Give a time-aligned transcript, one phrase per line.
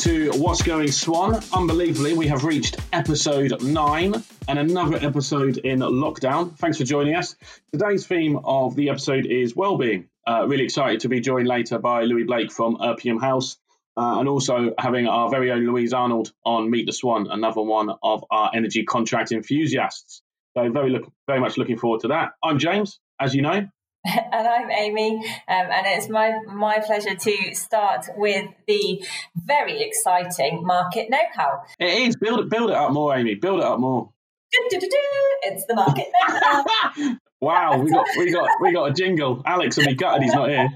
[0.00, 1.42] to What's Going Swan.
[1.52, 4.14] Unbelievably, we have reached episode nine
[4.48, 6.56] and another episode in lockdown.
[6.56, 7.36] Thanks for joining us.
[7.70, 10.08] Today's theme of the episode is well-being.
[10.26, 13.58] Uh, really excited to be joined later by Loui Blake from Erpingham House.
[13.94, 17.90] Uh, and also having our very own Louise Arnold on Meet the Swan, another one
[18.02, 20.22] of our energy contract enthusiasts.
[20.56, 22.30] So very look, very much looking forward to that.
[22.42, 23.68] I'm James, as you know.
[24.04, 29.04] and I'm Amy, um, and it's my my pleasure to start with the
[29.36, 31.62] very exciting market know-how.
[31.78, 33.34] It is build it build it up more, Amy.
[33.34, 34.10] Build it up more.
[34.52, 37.16] It's the market know-how.
[37.42, 39.42] wow, we got we got we got a jingle.
[39.44, 40.70] Alex will be gutted he's not here.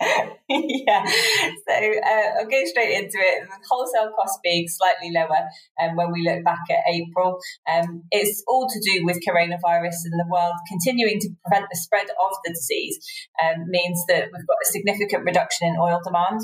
[0.48, 1.04] yeah.
[1.04, 3.48] So uh, I'll go straight into it.
[3.48, 5.48] The Wholesale cost being slightly lower
[5.80, 7.38] um, when we look back at April.
[7.72, 12.06] Um, it's all to do with coronavirus and the world continuing to prevent the spread
[12.08, 12.98] of the disease
[13.42, 16.40] um, means that we've got a significant reduction in oil demand.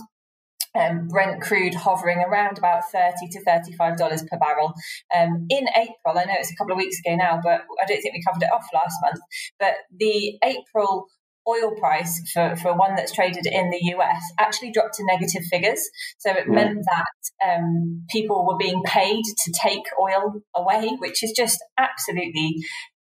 [0.72, 4.72] Um, Brent crude hovering around about thirty to thirty-five dollars per barrel.
[5.12, 8.00] Um, in April, I know it's a couple of weeks ago now, but I don't
[8.00, 9.18] think we covered it off last month.
[9.58, 11.06] But the April
[11.48, 15.88] oil price for, for one that's traded in the US actually dropped to negative figures.
[16.18, 21.32] So it meant that um, people were being paid to take oil away, which is
[21.36, 22.56] just absolutely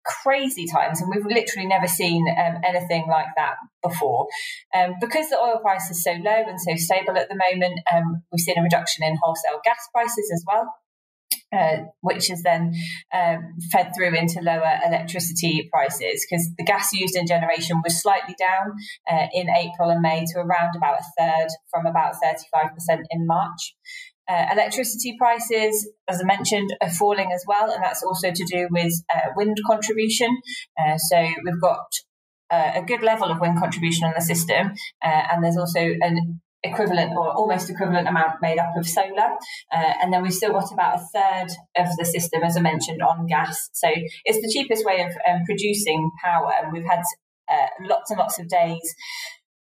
[0.05, 1.01] crazy times.
[1.01, 4.27] And we've literally never seen um, anything like that before.
[4.73, 8.23] Um, because the oil price is so low and so stable at the moment, um,
[8.31, 10.73] we've seen a reduction in wholesale gas prices as well.
[11.51, 12.71] Uh, which is then
[13.11, 18.35] um, fed through into lower electricity prices because the gas used in generation was slightly
[18.37, 18.71] down
[19.11, 22.69] uh, in April and May to around about a third from about 35%
[23.09, 23.73] in March.
[24.29, 28.67] Uh, electricity prices, as I mentioned, are falling as well, and that's also to do
[28.69, 30.29] with uh, wind contribution.
[30.77, 31.87] Uh, so we've got
[32.51, 37.13] uh, a good level of wind contribution on the system, and there's also an equivalent
[37.15, 39.37] or almost equivalent amount made up of solar.
[39.73, 43.01] Uh, and then we've still got about a third of the system, as I mentioned,
[43.01, 43.69] on gas.
[43.73, 43.89] So
[44.25, 46.51] it's the cheapest way of um, producing power.
[46.61, 47.01] And we've had
[47.49, 48.95] uh, lots and lots of days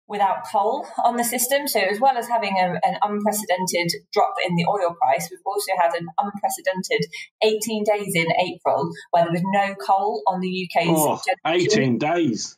[0.06, 1.66] without coal on the system.
[1.66, 5.72] So as well as having a, an unprecedented drop in the oil price, we've also
[5.80, 7.10] had an unprecedented
[7.42, 12.56] 18 days in April where there was no coal on the UK's oh, 18 days.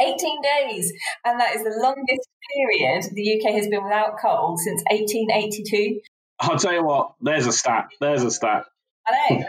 [0.00, 0.92] 18 days.
[1.24, 6.00] And that is the longest period the UK has been without coal since 1882.
[6.38, 7.88] I'll tell you what, there's a stat.
[8.00, 8.64] There's a stat.
[9.06, 9.44] I know.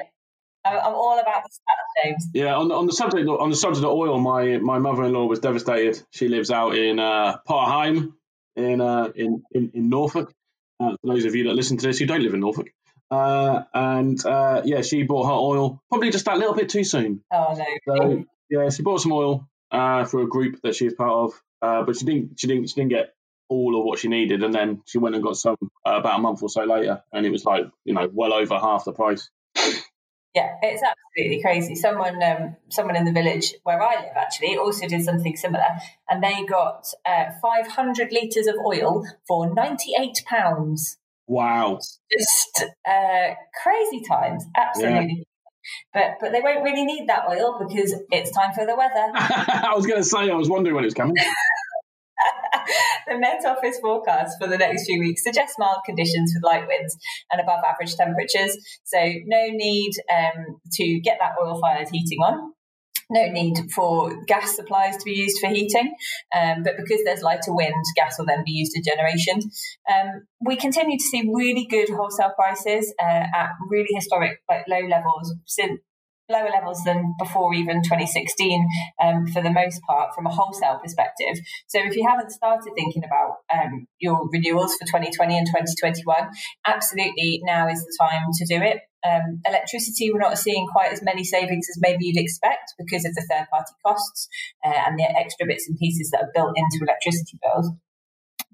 [0.66, 2.28] I'm all about the stats, James.
[2.34, 5.40] Yeah, on the, on the subject on the subject of oil, my my mother-in-law was
[5.40, 6.02] devastated.
[6.12, 8.18] She lives out in uh, Potter Heigham
[8.56, 10.34] in, uh, in, in in Norfolk.
[10.80, 12.70] Uh, for those of you that listen to this who don't live in Norfolk,
[13.10, 17.24] uh, and uh, yeah, she bought her oil probably just that little bit too soon.
[17.32, 17.96] Oh no!
[17.96, 21.44] So, yeah, she bought some oil uh, for a group that she was part of,
[21.62, 22.40] uh, but she didn't.
[22.40, 22.70] She didn't.
[22.70, 23.14] She didn't get
[23.50, 26.22] all of what she needed, and then she went and got some uh, about a
[26.22, 29.30] month or so later, and it was like you know well over half the price.
[30.36, 31.74] Yeah, it's absolutely crazy.
[31.74, 35.66] Someone, um, someone in the village where I live actually also did something similar,
[36.08, 40.98] and they got uh, 500 liters of oil for 98 pounds.
[41.26, 41.80] Wow!
[42.12, 45.26] Just uh, crazy times, absolutely.
[45.94, 49.12] But but they won't really need that oil because it's time for the weather.
[49.16, 51.16] I was going to say, I was wondering when it was coming.
[53.08, 56.98] the Met Office forecast for the next few weeks suggests mild conditions with light winds
[57.32, 58.58] and above average temperatures.
[58.84, 62.54] So no need um, to get that oil fired heating on
[63.10, 65.96] no need for gas supplies to be used for heating,
[66.36, 69.40] um, but because there's lighter wind, gas will then be used in generation.
[69.92, 74.86] Um, we continue to see really good wholesale prices uh, at really historic, like low
[74.88, 75.80] levels since
[76.30, 78.68] lower levels than before even 2016
[79.02, 81.38] um, for the most part from a wholesale perspective.
[81.68, 86.30] So if you haven't started thinking about um, your renewals for 2020 and 2021,
[86.66, 88.80] absolutely now is the time to do it.
[89.08, 93.16] Um, electricity, we're not seeing quite as many savings as maybe you'd expect because of
[93.16, 94.28] the third party costs
[94.66, 97.72] uh, and the extra bits and pieces that are built into electricity bills.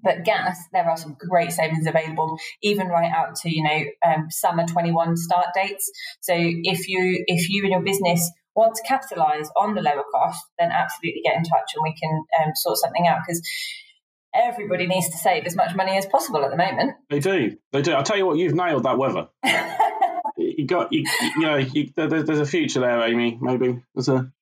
[0.02, 4.26] But gas, there are some great savings available, even right out to you know um,
[4.30, 5.90] summer 21 start dates.
[6.20, 10.44] So if you if you and your business want to capitalise on the lower cost,
[10.58, 13.42] then absolutely get in touch and we can um, sort something out because
[14.34, 16.96] everybody needs to save as much money as possible at the moment.
[17.08, 17.56] They do.
[17.72, 17.92] They do.
[17.92, 19.28] I'll tell you what, you've nailed that weather.
[20.64, 21.04] you got you,
[21.36, 23.38] you know you, there, there's a future there, Amy.
[23.40, 24.32] Maybe as a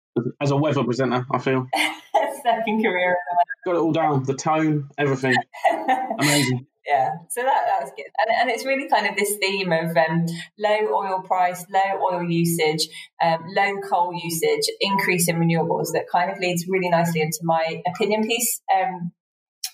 [0.41, 1.67] as a weather presenter, I feel.
[2.45, 3.17] Second career.
[3.65, 4.25] Got it all down.
[4.25, 5.37] The tone, everything.
[6.19, 6.67] Amazing.
[6.87, 10.27] Yeah, so that that's good, and, and it's really kind of this theme of um,
[10.59, 12.89] low oil price, low oil usage,
[13.23, 17.83] um, low coal usage, increase in renewables that kind of leads really nicely into my
[17.87, 19.13] opinion piece um,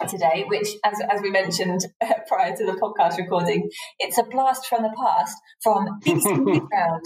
[0.07, 1.81] today, which, as, as we mentioned
[2.29, 3.69] prior to the podcast recording,
[3.99, 7.05] it's a blast from the past from BBC Round.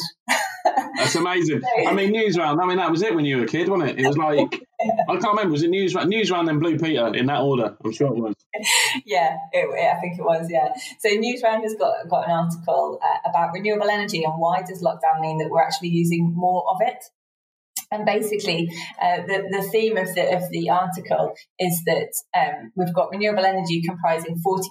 [0.96, 1.62] That's amazing.
[1.86, 2.62] I mean, Newsround.
[2.62, 3.98] I mean, that was it when you were a kid, wasn't it?
[3.98, 4.62] It was like
[5.08, 5.52] I can't remember.
[5.52, 7.76] Was it Newsround, Newsround, then Blue Peter in that order?
[7.84, 8.34] I'm sure it was.
[9.04, 10.46] yeah, it, I think it was.
[10.50, 10.68] Yeah.
[11.00, 15.20] So Newsround has got got an article uh, about renewable energy and why does lockdown
[15.20, 17.04] mean that we're actually using more of it.
[17.92, 18.68] And basically,
[19.00, 23.44] uh, the, the theme of the, of the article is that um, we've got renewable
[23.44, 24.62] energy comprising 40%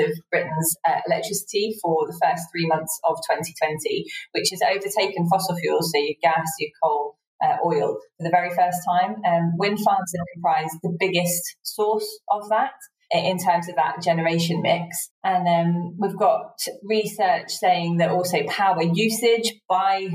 [0.00, 5.56] of Britain's uh, electricity for the first three months of 2020, which has overtaken fossil
[5.56, 9.16] fuels, so your gas, your coal, uh, oil, for the very first time.
[9.28, 12.72] Um, wind farms have comprised the biggest source of that
[13.12, 15.10] in terms of that generation mix.
[15.24, 20.08] And um, we've got research saying that also power usage by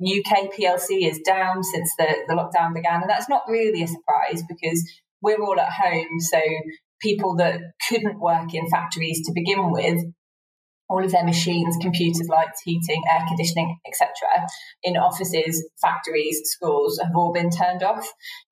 [0.00, 3.02] UK PLC is down since the, the lockdown began.
[3.02, 4.88] And that's not really a surprise because
[5.20, 6.20] we're all at home.
[6.20, 6.40] So
[7.00, 10.04] people that couldn't work in factories to begin with
[10.88, 14.08] all of their machines, computers, lights, heating, air conditioning, etc.,
[14.82, 18.06] in offices, factories, schools have all been turned off.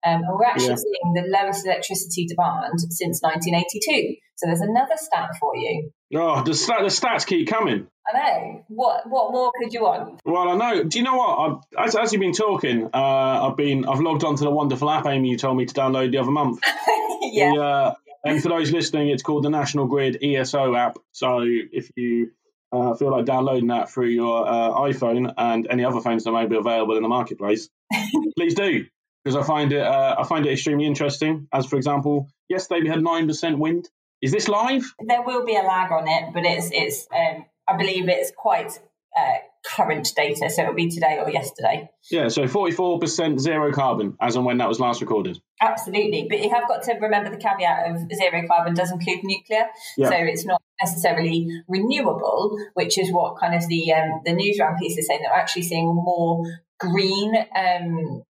[0.04, 0.76] Um, and we're actually yeah.
[0.76, 4.16] seeing the lowest electricity demand since 1982.
[4.37, 5.90] So there's another stat for you.
[6.14, 7.87] Oh, the, stat, the stats keep coming.
[8.08, 8.64] I know.
[8.69, 10.20] What what more could you want?
[10.25, 10.85] Well, I know.
[10.85, 11.62] Do you know what?
[11.76, 15.06] I've, as, as you've been talking, uh, I've been I've logged onto the wonderful app
[15.06, 16.61] Amy you told me to download the other month.
[17.23, 17.53] yeah.
[17.53, 17.94] The, uh,
[18.25, 20.99] and for those listening, it's called the National Grid ESO app.
[21.12, 22.32] So if you
[22.73, 26.47] uh, feel like downloading that through your uh, iPhone and any other phones that may
[26.47, 27.69] be available in the marketplace,
[28.37, 28.87] please do
[29.25, 31.49] because I find it uh, I find it extremely interesting.
[31.52, 33.88] As for example, yesterday we had nine percent wind.
[34.23, 34.85] Is this live?
[35.05, 38.78] There will be a lag on it, but it's it's um, I believe it's quite
[39.16, 39.34] uh,
[39.64, 41.88] current data, so it'll be today or yesterday.
[42.10, 45.38] Yeah, so 44% zero carbon as and when that was last recorded.
[45.60, 49.66] Absolutely, but you have got to remember the caveat of zero carbon does include nuclear,
[49.96, 50.08] yeah.
[50.08, 54.96] so it's not necessarily renewable, which is what kind of the um, the newsround piece
[54.98, 56.44] is saying that we're actually seeing more
[56.78, 58.22] green um,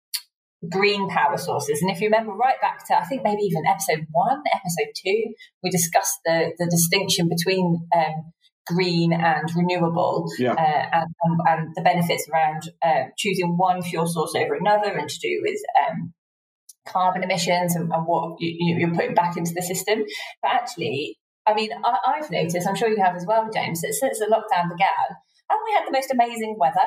[0.70, 1.82] green power sources.
[1.82, 5.34] And if you remember right back to, I think maybe even episode one, episode two,
[5.62, 8.32] we discussed the, the distinction between um,
[8.66, 10.52] green and renewable yeah.
[10.52, 15.08] uh, and, um, and, the benefits around uh, choosing one fuel source over another and
[15.08, 16.12] to do with um,
[16.86, 20.04] carbon emissions and, and what you, are putting back into the system.
[20.42, 23.94] But actually, I mean, I, have noticed, I'm sure you have as well, James, that
[23.94, 24.88] since the lockdown began,
[25.50, 26.78] haven't we had the most amazing weather?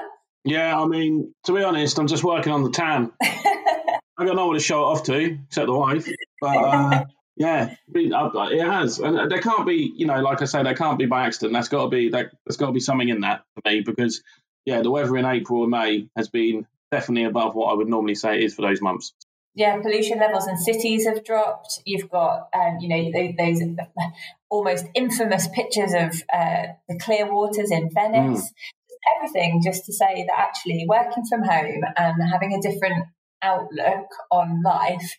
[0.43, 3.11] Yeah, I mean, to be honest, I'm just working on the tan.
[3.21, 6.09] I got no one to show it off to, except the wife.
[6.41, 7.03] But uh,
[7.37, 11.05] yeah, it has, and there can't be, you know, like I say, there can't be
[11.05, 11.53] by accident.
[11.53, 12.31] That's got to be, that.
[12.45, 14.23] there's got to be something in that for me because,
[14.65, 18.15] yeah, the weather in April and May has been definitely above what I would normally
[18.15, 19.13] say it is for those months.
[19.53, 21.79] Yeah, pollution levels in cities have dropped.
[21.85, 23.61] You've got, um, you know, those,
[24.49, 28.41] almost infamous pictures of uh, the clear waters in Venice.
[28.41, 29.15] Mm.
[29.15, 33.05] Everything just to say that actually working from home and having a different
[33.41, 35.15] outlook on life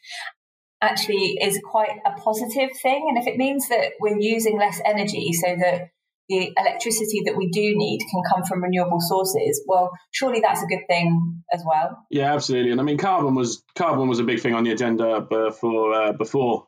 [0.81, 3.07] actually is quite a positive thing.
[3.09, 5.89] And if it means that we're using less energy so that
[6.29, 10.67] the electricity that we do need can come from renewable sources, well, surely that's a
[10.67, 12.05] good thing as well.
[12.11, 12.71] Yeah, absolutely.
[12.71, 16.13] And I mean, carbon was carbon was a big thing on the agenda before uh,
[16.13, 16.67] before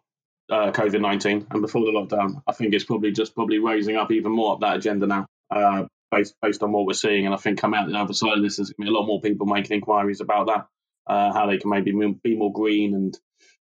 [0.50, 2.42] uh, COVID nineteen and before the lockdown.
[2.46, 5.84] I think it's probably just probably raising up even more up that agenda now, uh,
[6.10, 7.26] based based on what we're seeing.
[7.26, 8.98] And I think come out the other side of this, there's going to be a
[8.98, 10.66] lot more people making inquiries about that,
[11.06, 11.92] uh, how they can maybe
[12.24, 13.16] be more green and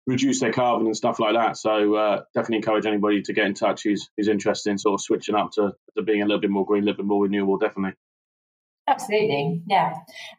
[0.08, 1.58] reduce their carbon and stuff like that.
[1.58, 5.02] So uh, definitely encourage anybody to get in touch who's, who's interested in sort of
[5.02, 7.58] switching up to, to being a little bit more green, a little bit more renewable,
[7.58, 7.92] definitely.
[8.88, 9.92] Absolutely, yeah,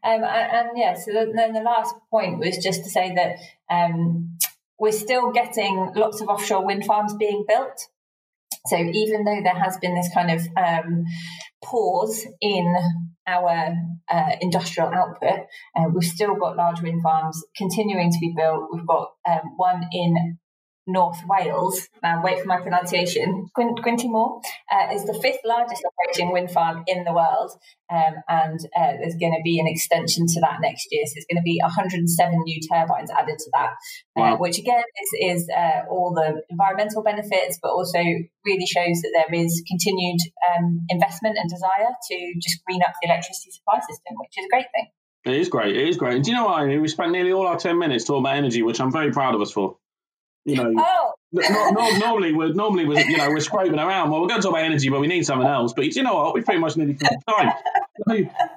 [0.03, 0.95] um, and, and, yeah.
[0.95, 3.35] So then the last point was just to say that
[3.71, 4.39] um,
[4.79, 7.87] we're still getting lots of offshore wind farms being built.
[8.67, 11.05] So even though there has been this kind of um,
[11.63, 12.75] pause in
[13.27, 13.73] our
[14.11, 18.67] uh, industrial output, uh, we've still got large wind farms continuing to be built.
[18.71, 20.37] We've got um, one in
[20.91, 24.41] North Wales, now wait for my pronunciation, Gwynt y Môr,
[24.71, 27.51] uh, is the fifth largest operating wind farm in the world.
[27.91, 31.05] Um, and uh, there's going to be an extension to that next year.
[31.05, 32.05] So there's going to be 107
[32.43, 33.71] new turbines added to that,
[34.15, 37.99] uh, which again is, is uh, all the environmental benefits, but also
[38.45, 40.19] really shows that there is continued
[40.53, 44.49] um, investment and desire to just green up the electricity supply system, which is a
[44.49, 44.87] great thing.
[45.25, 45.75] It is great.
[45.75, 46.15] It is great.
[46.15, 46.61] And do you know what?
[46.61, 46.81] I mean?
[46.81, 49.41] We spent nearly all our 10 minutes talking about energy, which I'm very proud of
[49.41, 49.77] us for.
[50.45, 51.13] You know, oh.
[51.31, 54.09] no, no, normally we're normally we're you know we're scraping around.
[54.09, 55.73] Well, we're going to talk about energy, but we need something else.
[55.73, 56.33] But you know what?
[56.33, 57.51] We pretty much nearly full time.
[58.07, 58.15] So,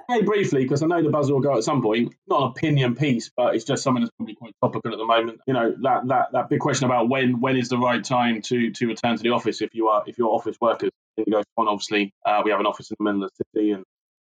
[0.09, 2.95] very briefly, because I know the buzzer will go at some point, not an opinion
[2.95, 5.41] piece, but it's just something that's probably quite topical at the moment.
[5.47, 8.71] You know, that that, that big question about when when is the right time to
[8.71, 10.91] to return to the office if you are if you're office workers.
[11.19, 13.85] Indigo Swan, obviously, uh, we have an office in the middle of the city, and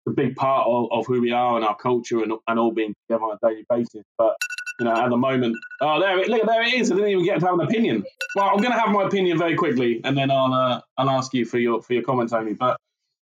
[0.06, 2.94] a big part of, of who we are and our culture and, and all being
[3.06, 4.04] together on a daily basis.
[4.16, 4.36] But
[4.80, 6.90] you know, at the moment, oh, there, it, look, there it is.
[6.90, 8.02] I didn't even get to have an opinion.
[8.34, 11.34] Well, I'm going to have my opinion very quickly, and then I'll uh, I'll ask
[11.34, 12.54] you for your for your comments, Amy.
[12.54, 12.78] But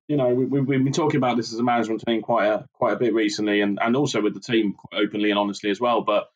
[0.07, 2.93] you know, we, we've been talking about this as a management team quite a quite
[2.93, 6.01] a bit recently, and and also with the team quite openly and honestly as well.
[6.01, 6.29] But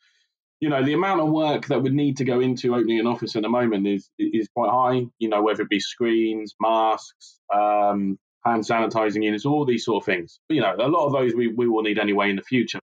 [0.59, 3.35] you know, the amount of work that would need to go into opening an office
[3.35, 5.05] at the moment is is quite high.
[5.19, 10.05] You know, whether it be screens, masks, um, hand sanitizing units, all these sort of
[10.05, 10.39] things.
[10.47, 12.79] But, you know, a lot of those we, we will need anyway in the future.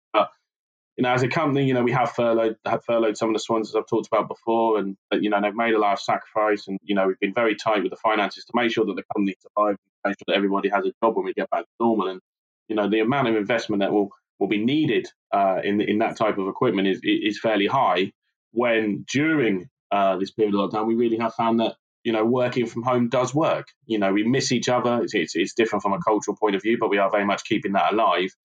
[1.00, 3.38] You know, as a company, you know, we have furloughed have furloughed some of the
[3.38, 6.78] swans as I've talked about before, and you know, they've made a of sacrifice, and
[6.82, 9.34] you know, we've been very tight with the finances to make sure that the company
[9.40, 12.20] survives, make sure that everybody has a job when we get back to normal, and
[12.68, 16.18] you know, the amount of investment that will will be needed uh, in in that
[16.18, 18.12] type of equipment is is fairly high.
[18.52, 22.66] When during uh, this period of lockdown, we really have found that you know working
[22.66, 23.68] from home does work.
[23.86, 25.00] You know, we miss each other.
[25.02, 27.44] It's it's, it's different from a cultural point of view, but we are very much
[27.44, 28.36] keeping that alive.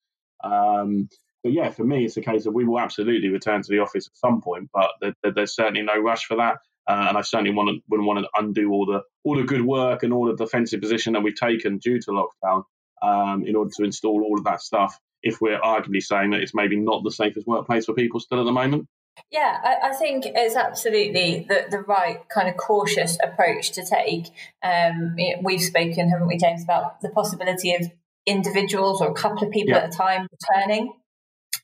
[0.42, 1.10] Um,
[1.46, 4.08] but yeah, for me, it's a case of we will absolutely return to the office
[4.08, 6.56] at some point, but there, there's certainly no rush for that.
[6.88, 10.02] Uh, and I certainly to, wouldn't want to undo all the all the good work
[10.02, 12.64] and all the defensive position that we've taken due to lockdown
[13.04, 14.98] um, in order to install all of that stuff.
[15.22, 18.46] If we're arguably saying that it's maybe not the safest workplace for people still at
[18.46, 18.88] the moment.
[19.30, 24.32] Yeah, I, I, think it's absolutely the, the right kind of cautious approach to take.
[24.64, 27.92] Um, we've spoken, haven't we, James, about the possibility of
[28.26, 29.84] individuals or a couple of people yeah.
[29.84, 30.92] at a time returning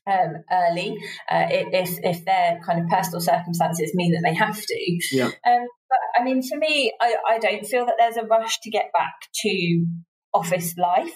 [0.06, 0.98] um, early
[1.30, 4.98] uh, if if their kind of personal circumstances mean that they have to.
[5.12, 5.26] Yeah.
[5.26, 8.70] Um, but I mean, for me, I, I don't feel that there's a rush to
[8.70, 9.86] get back to
[10.34, 11.14] office life.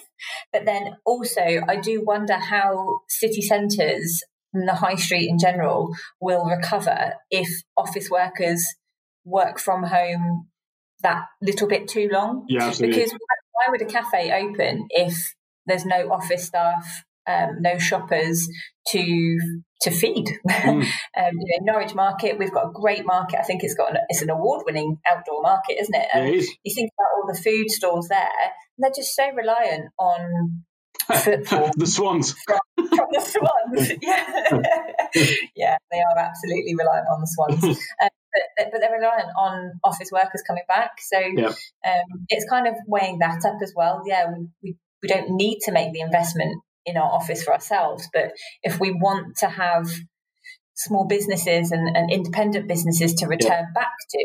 [0.53, 5.93] But then also, I do wonder how city centres and the high street in general
[6.21, 8.65] will recover if office workers
[9.25, 10.47] work from home
[11.03, 12.45] that little bit too long.
[12.47, 12.99] Yeah, absolutely.
[12.99, 13.13] Because
[13.51, 15.33] why would a cafe open if
[15.65, 18.49] there's no office staff, um, no shoppers
[18.89, 19.39] to
[19.81, 20.27] to feed.
[20.47, 20.81] Mm.
[20.81, 23.39] um, you know, Norwich Market, we've got a great market.
[23.39, 26.07] I think it's got an, it's an award winning outdoor market, isn't it?
[26.13, 26.51] It is.
[26.63, 30.63] You think about all the food stalls there, and they're just so reliant on
[31.23, 31.71] footfall.
[31.77, 32.33] the swans.
[32.45, 37.63] From, from the swans, yeah, yeah, they are absolutely reliant on the swans.
[37.63, 38.09] Um,
[38.57, 41.47] but, but, they're reliant on office workers coming back, so yeah.
[41.47, 44.03] um, it's kind of weighing that up as well.
[44.05, 48.07] Yeah, we, we we don't need to make the investment in our office for ourselves.
[48.11, 48.31] But
[48.63, 49.87] if we want to have
[50.73, 53.73] small businesses and, and independent businesses to return yeah.
[53.73, 54.19] back to,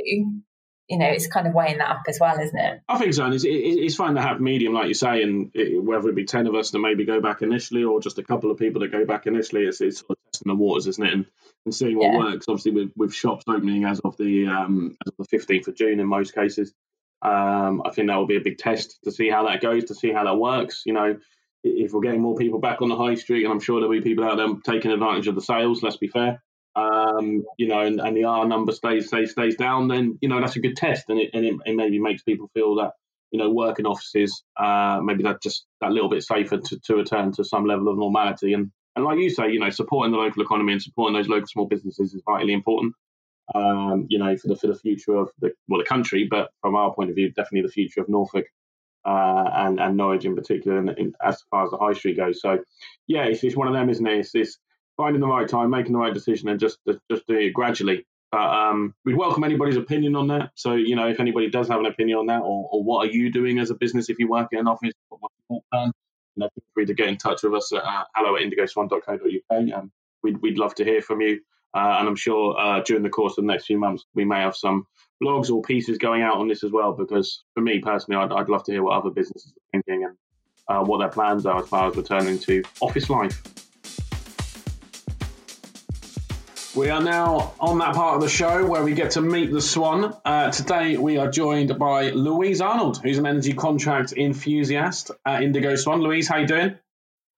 [0.88, 2.80] you know, it's kind of weighing that up as well, isn't it?
[2.88, 3.24] I think so.
[3.24, 6.24] And it's, it's fine to have medium, like you say, and it, whether it be
[6.24, 8.92] 10 of us to maybe go back initially or just a couple of people that
[8.92, 11.12] go back initially, it's, it's sort of testing the waters, isn't it?
[11.12, 11.26] And,
[11.64, 12.18] and seeing what yeah.
[12.18, 12.46] works.
[12.48, 16.00] Obviously, with, with shops opening as of the um, as of the 15th of June
[16.00, 16.74] in most cases,
[17.22, 19.94] um, I think that will be a big test to see how that goes, to
[19.94, 20.82] see how that works.
[20.84, 21.18] You know,
[21.64, 24.00] if we're getting more people back on the high street, and I'm sure there'll be
[24.00, 25.82] people out there taking advantage of the sales.
[25.82, 26.42] Let's be fair.
[26.74, 30.40] Um, you know, and, and the R number stays stays stays down, then you know
[30.40, 32.92] that's a good test, and it and it, it maybe makes people feel that
[33.30, 37.32] you know working offices uh, maybe that just that little bit safer to, to return
[37.32, 38.54] to some level of normality.
[38.54, 41.46] And and like you say, you know, supporting the local economy and supporting those local
[41.46, 42.94] small businesses is vitally important.
[43.54, 46.74] Um, you know, for the for the future of the well the country, but from
[46.74, 48.46] our point of view, definitely the future of Norfolk
[49.04, 52.40] uh, and and Norwich in particular, in, as far as the high street goes.
[52.40, 52.58] So,
[53.06, 54.18] yeah, it's, it's one of them, isn't it?
[54.18, 54.58] It's, it's
[54.96, 56.78] finding the right time, making the right decision, and just
[57.10, 58.06] just doing it gradually.
[58.30, 60.52] But um, we'd welcome anybody's opinion on that.
[60.54, 63.10] So, you know, if anybody does have an opinion on that, or, or what are
[63.10, 64.94] you doing as a business if you work in an office?
[65.50, 65.60] You
[66.36, 69.72] know, feel free to get in touch with us at uh, hello at indigoswan.co.uk.
[69.74, 69.92] Um,
[70.22, 71.40] we'd, we'd love to hear from you.
[71.74, 74.40] Uh, and I'm sure uh, during the course of the next few months, we may
[74.40, 74.86] have some
[75.22, 76.92] blogs or pieces going out on this as well.
[76.92, 80.16] Because for me personally, I'd, I'd love to hear what other businesses are thinking and
[80.68, 83.42] uh, what their plans are as far as returning to office life.
[86.74, 89.60] We are now on that part of the show where we get to meet the
[89.60, 90.16] Swan.
[90.24, 95.76] Uh, today we are joined by Louise Arnold, who's an energy contract enthusiast at Indigo
[95.76, 96.00] Swan.
[96.00, 96.78] Louise, how you doing?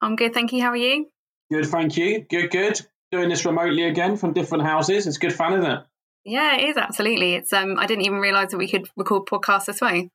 [0.01, 0.63] I'm good, thank you.
[0.63, 1.09] How are you?
[1.51, 2.21] Good, thank you.
[2.21, 2.81] Good, good.
[3.15, 5.07] Doing this remotely again from different houses.
[5.07, 5.85] It's good fun, isn't it?
[6.25, 7.35] Yeah, it is absolutely.
[7.35, 10.11] It's um, I didn't even realise that we could record podcasts this way.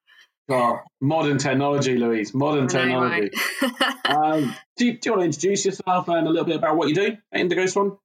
[0.49, 2.33] Oh, modern technology, Louise.
[2.33, 3.31] Modern technology.
[3.61, 4.05] right?
[4.05, 6.89] um, do, you, do you want to introduce yourself and a little bit about what
[6.89, 7.97] you do at Indigo Swan?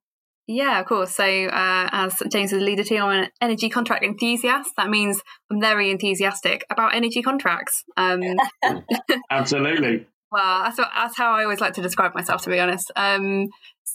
[0.47, 1.13] Yeah, of course.
[1.13, 4.69] So, uh, as James has alluded to, I'm an energy contract enthusiast.
[4.77, 5.21] That means
[5.51, 7.83] I'm very enthusiastic about energy contracts.
[7.97, 8.21] Um,
[9.29, 10.07] Absolutely.
[10.31, 12.91] Well, that's, what, that's how I always like to describe myself, to be honest.
[12.97, 13.47] Um,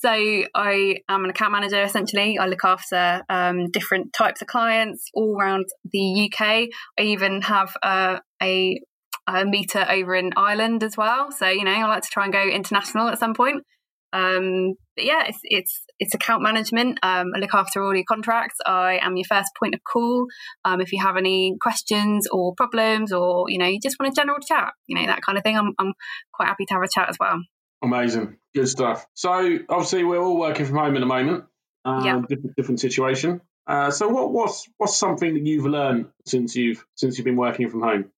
[0.02, 2.38] so I am an account manager essentially.
[2.38, 6.68] I look after um, different types of clients all around the UK.
[6.98, 8.80] I even have uh, a,
[9.26, 11.30] a meter over in Ireland as well.
[11.30, 13.62] So you know, I like to try and go international at some point.
[14.14, 16.98] Um, but yeah, it's it's it's account management.
[17.02, 18.56] Um, I look after all your contracts.
[18.64, 20.26] I am your first point of call.
[20.64, 24.16] Um, if you have any questions or problems, or you know, you just want a
[24.16, 25.58] general chat, you know, that kind of thing.
[25.58, 25.92] I'm I'm
[26.32, 27.40] quite happy to have a chat as well.
[27.82, 29.06] Amazing, good stuff.
[29.14, 31.44] So obviously, we're all working from home at the moment.
[31.84, 32.20] Uh, Yeah.
[32.28, 33.40] Different, different situation.
[33.66, 37.70] Uh, so what what's what's something that you've learned since you've since you've been working
[37.70, 38.10] from home?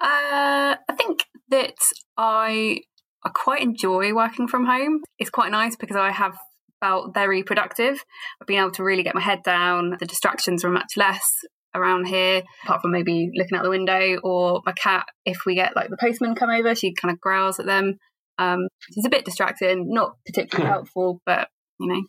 [0.00, 1.74] Uh, I think that
[2.16, 2.80] I
[3.24, 5.00] I quite enjoy working from home.
[5.18, 6.36] It's quite nice because I have
[6.80, 8.02] felt very productive.
[8.40, 9.96] I've been able to really get my head down.
[9.98, 11.24] The distractions are much less
[11.74, 15.06] around here, apart from maybe looking out the window or my cat.
[15.24, 17.98] If we get like the postman come over, she kind of growls at them.
[18.38, 22.02] Um, she's a bit distracting, not particularly helpful, but you know,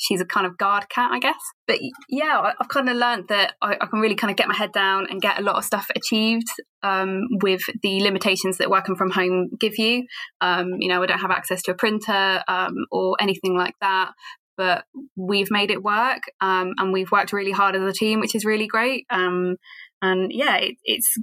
[0.00, 1.40] she's a kind of guard cat, I guess.
[1.66, 4.54] But yeah, I've kind of learned that I, I can really kind of get my
[4.54, 6.48] head down and get a lot of stuff achieved
[6.82, 10.04] um, with the limitations that working from home give you.
[10.40, 14.12] Um, you know, I don't have access to a printer um, or anything like that.
[14.56, 14.84] But
[15.16, 18.44] we've made it work, um, and we've worked really hard as a team, which is
[18.44, 19.04] really great.
[19.10, 19.56] Um,
[20.00, 21.16] and yeah, it, it's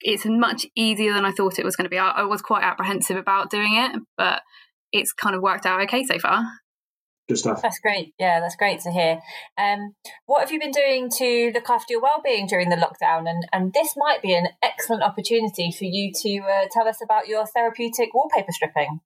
[0.00, 1.98] it's much easier than I thought it was going to be.
[1.98, 4.42] I, I was quite apprehensive about doing it, but
[4.92, 6.44] it's kind of worked out okay so far.
[7.28, 7.60] Good stuff.
[7.60, 8.14] That's great.
[8.18, 9.20] Yeah, that's great to hear.
[9.58, 13.28] Um, what have you been doing to look after your well-being during the lockdown?
[13.28, 17.28] And and this might be an excellent opportunity for you to uh, tell us about
[17.28, 19.00] your therapeutic wallpaper stripping.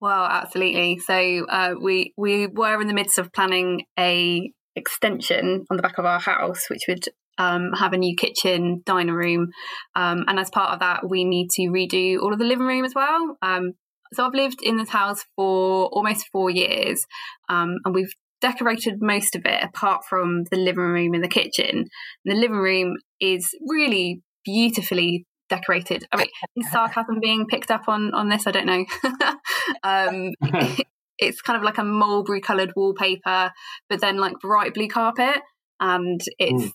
[0.00, 0.98] Well, absolutely.
[0.98, 5.98] So uh, we we were in the midst of planning a extension on the back
[5.98, 7.04] of our house, which would
[7.38, 9.48] um, have a new kitchen, dining room,
[9.94, 12.84] um, and as part of that, we need to redo all of the living room
[12.84, 13.36] as well.
[13.42, 13.72] Um,
[14.12, 17.04] so I've lived in this house for almost four years,
[17.48, 21.86] um, and we've decorated most of it apart from the living room and the kitchen.
[22.24, 26.04] And the living room is really beautifully decorated.
[26.12, 26.26] I mean,
[26.56, 28.46] is sarcasm being picked up on on this?
[28.46, 28.84] I don't know.
[29.82, 30.32] um,
[31.18, 33.50] it's kind of like a mulberry coloured wallpaper,
[33.88, 35.40] but then like bright blue carpet,
[35.80, 36.72] and it's.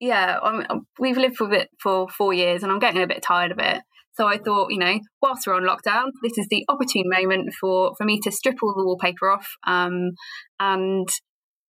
[0.00, 0.38] Yeah.
[0.42, 0.66] I mean,
[0.98, 3.82] we've lived with it for four years, and I'm getting a bit tired of it.
[4.16, 7.94] So I thought, you know, whilst we're on lockdown, this is the opportune moment for
[7.96, 9.48] for me to strip all the wallpaper off.
[9.66, 10.12] Um,
[10.60, 11.08] and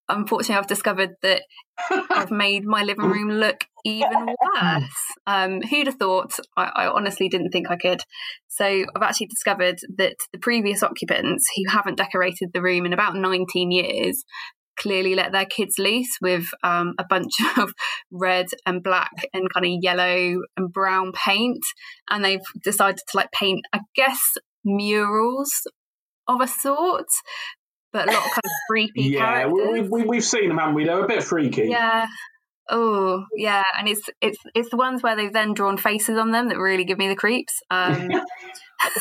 [0.10, 1.42] unfortunately, I've discovered that
[1.90, 4.96] I've made my living room look even worse.
[5.28, 6.34] Um, who'd have thought?
[6.58, 8.02] I, I honestly didn't think I could.
[8.48, 13.16] So I've actually discovered that the previous occupants who haven't decorated the room in about
[13.16, 14.24] 19 years
[14.78, 17.74] clearly let their kids loose with um, a bunch of
[18.12, 21.64] red and black and kind of yellow and brown paint.
[22.10, 24.20] And they've decided to like paint, I guess,
[24.64, 25.52] murals
[26.28, 27.08] of a sort,
[27.94, 29.90] but a lot of kind of creepy yeah, we, characters.
[29.90, 30.86] we, we, we've seen them, haven't we?
[30.86, 31.68] They're a bit freaky.
[31.70, 32.08] Yeah.
[32.68, 36.50] Oh, yeah, and it's it's it's the ones where they've then drawn faces on them
[36.50, 37.62] that really give me the creeps.
[37.72, 38.10] Um,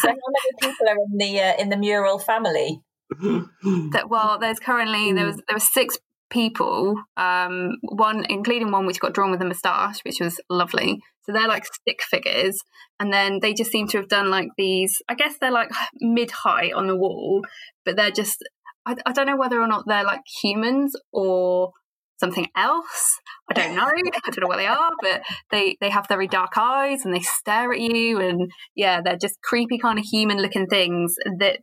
[0.00, 2.80] So how many people are in the uh, in the mural family?
[3.10, 5.98] That well, there's currently there was there were six
[6.30, 11.00] people, um, one including one which got drawn with a moustache, which was lovely.
[11.22, 12.58] So they're like stick figures,
[13.00, 15.00] and then they just seem to have done like these.
[15.08, 17.42] I guess they're like mid height on the wall,
[17.84, 18.42] but they're just.
[18.86, 21.72] I, I don't know whether or not they're like humans or
[22.18, 23.18] something else.
[23.50, 23.84] I don't know.
[23.84, 27.20] I don't know what they are, but they they have very dark eyes and they
[27.20, 31.60] stare at you, and yeah, they're just creepy kind of human looking things that.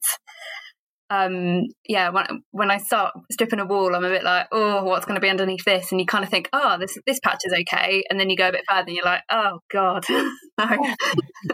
[1.12, 5.06] Um, yeah, when when I start stripping a wall, I'm a bit like, oh, what's
[5.06, 5.91] going to be underneath this?
[5.91, 8.47] And you kind of think, oh, this this patch is okay, and then you go
[8.47, 10.95] a bit further, and you're like, oh god, no.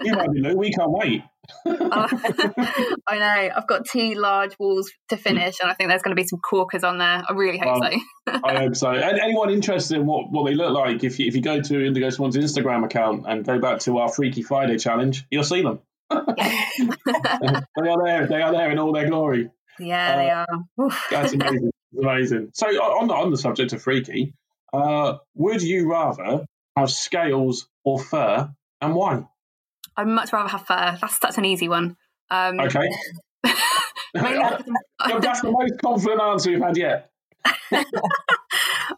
[0.04, 0.56] you might be Lou.
[0.56, 1.24] We can't wait.
[1.66, 1.76] Oh,
[3.08, 3.50] I know.
[3.56, 6.40] I've got two large walls to finish, and I think there's going to be some
[6.40, 7.24] corkers on there.
[7.28, 7.90] I really hope Wow.
[7.92, 8.40] so.
[8.44, 8.92] I hope so.
[8.92, 11.86] And anyone interested in what, what they look like, if you, if you go to
[11.86, 15.80] Indigo Swan's Instagram account and go back to our Freaky Friday challenge, you'll see them.
[17.80, 18.28] They are there.
[18.28, 19.50] They are there in all their glory.
[19.80, 20.48] yeah, they are.
[20.82, 21.08] Oof.
[21.10, 21.72] That's amazing.
[22.02, 22.50] Amazing.
[22.54, 24.34] So on the, on the subject of freaky,
[24.74, 28.50] uh, would you rather have scales or fur,
[28.82, 29.24] and why?
[29.96, 30.98] I'd much rather have fur.
[31.02, 31.96] That's such an easy one.
[32.30, 32.88] Um, Okay,
[34.14, 34.64] mainly because
[35.00, 37.10] I'm- that's the most confident answer we've had yet.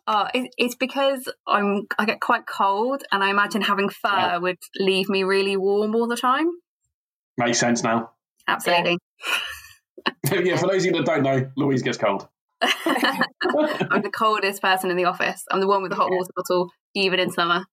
[0.08, 4.38] Oh, it, it's because I'm I get quite cold, and I imagine having fur Yeah.
[4.38, 6.50] would leave me really warm all the time.
[7.40, 8.12] Makes sense now.
[8.48, 8.98] Absolutely.
[10.30, 12.28] yeah, for those of you that don't know, Louise gets cold.
[12.62, 15.46] I'm the coldest person in the office.
[15.50, 17.64] I'm the one with the hot water bottle, even in summer.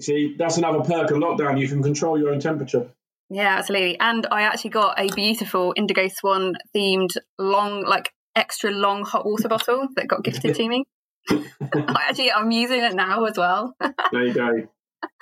[0.00, 1.60] See, that's another perk of lockdown.
[1.60, 2.88] You can control your own temperature.
[3.30, 4.00] Yeah, absolutely.
[4.00, 9.46] And I actually got a beautiful Indigo Swan themed long, like extra long hot water
[9.46, 10.84] bottle that got gifted to me.
[11.30, 13.76] I actually, I'm using it now as well.
[14.10, 14.68] There you go.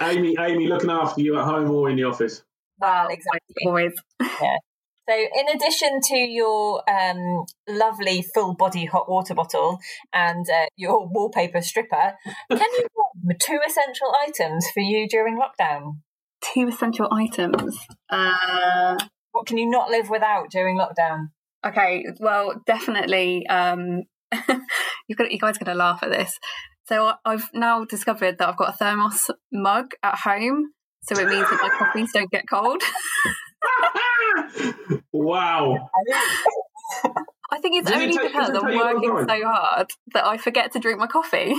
[0.01, 2.43] Amy, Amy, looking after you at home or in the office.
[2.83, 3.65] Well, exactly.
[3.67, 3.93] Always.
[4.21, 4.57] Yeah.
[5.09, 9.79] So, in addition to your um, lovely full body hot water bottle
[10.13, 12.15] and uh, your wallpaper stripper,
[12.51, 12.87] can you
[13.25, 15.99] name two essential items for you during lockdown?
[16.53, 17.77] Two essential items.
[18.11, 18.97] Uh,
[19.33, 21.29] What can you not live without during lockdown?
[21.65, 23.47] okay, well, definitely.
[23.47, 24.03] Um,
[25.09, 26.39] you guys are going to laugh at this.
[26.87, 30.73] So I've now discovered that I've got a thermos mug at home.
[31.03, 32.83] So it means that my coffees don't get cold.
[35.13, 35.89] wow.
[37.51, 40.25] I think it's only take- because I'm take you a long working so hard that
[40.25, 41.55] I forget to drink my coffee.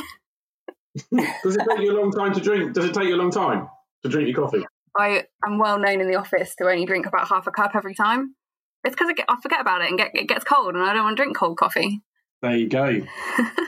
[1.44, 2.74] Does it take you a long time to drink?
[2.74, 3.68] Does it take you a long time
[4.04, 4.66] to drink your coffee?
[4.98, 7.96] I am well known in the office to only drink about half a cup every
[7.96, 8.36] time.
[8.84, 11.18] It's because I, forget about it and get, it gets cold, and I don't want
[11.18, 12.02] to drink cold coffee.
[12.44, 13.02] There you go.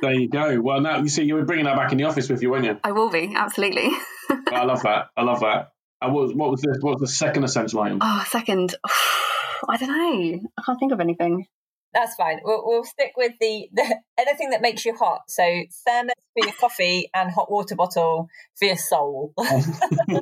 [0.02, 0.60] There you go.
[0.62, 2.66] Well, now you see, you were bringing that back in the office with you, weren't
[2.66, 2.78] you?
[2.84, 3.90] I will be absolutely.
[4.52, 5.08] I love that.
[5.18, 5.72] I love that.
[6.02, 8.00] And what was, what was the what was the second essential item?
[8.02, 8.76] Oh, second,
[9.70, 10.50] I don't know.
[10.60, 11.48] I can't think of anything.
[11.94, 12.42] That's fine.
[12.44, 15.22] We'll, we'll stick with the, the anything that makes you hot.
[15.30, 15.44] So,
[15.88, 18.28] thermos for your coffee and hot water bottle
[18.60, 19.34] for your soul.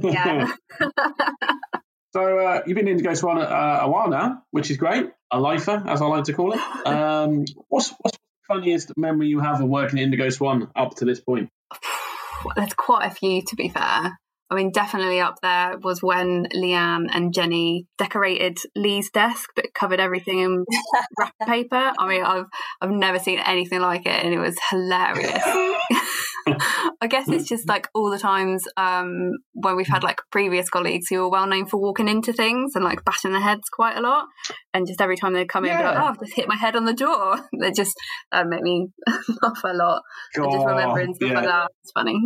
[0.01, 0.53] Yeah.
[2.13, 5.09] So uh, you've been Indigo Swan uh, a while now, which is great.
[5.31, 6.59] A lifer, as I like to call it.
[6.85, 8.22] Um, what's what's the
[8.53, 11.49] funniest memory you have of working at Indigo Swan up to this point?
[12.55, 14.17] There's quite a few, to be fair.
[14.49, 19.99] I mean, definitely up there was when Leanne and Jenny decorated Lee's desk, but covered
[19.99, 20.65] everything in
[21.17, 21.91] wrapping paper.
[21.97, 22.45] I mean, I've
[22.79, 25.43] I've never seen anything like it, and it was hilarious.
[27.01, 31.07] I guess it's just like all the times um, when we've had like previous colleagues
[31.09, 34.01] who are well known for walking into things and like batting their heads quite a
[34.01, 34.25] lot,
[34.73, 36.75] and just every time they come in, be like, "Oh, I've just hit my head
[36.75, 37.95] on the door." They just
[38.31, 38.87] uh, make me
[39.41, 40.01] laugh a lot.
[40.35, 41.71] and just remembering stuff yeah, like that.
[41.83, 42.19] It's funny.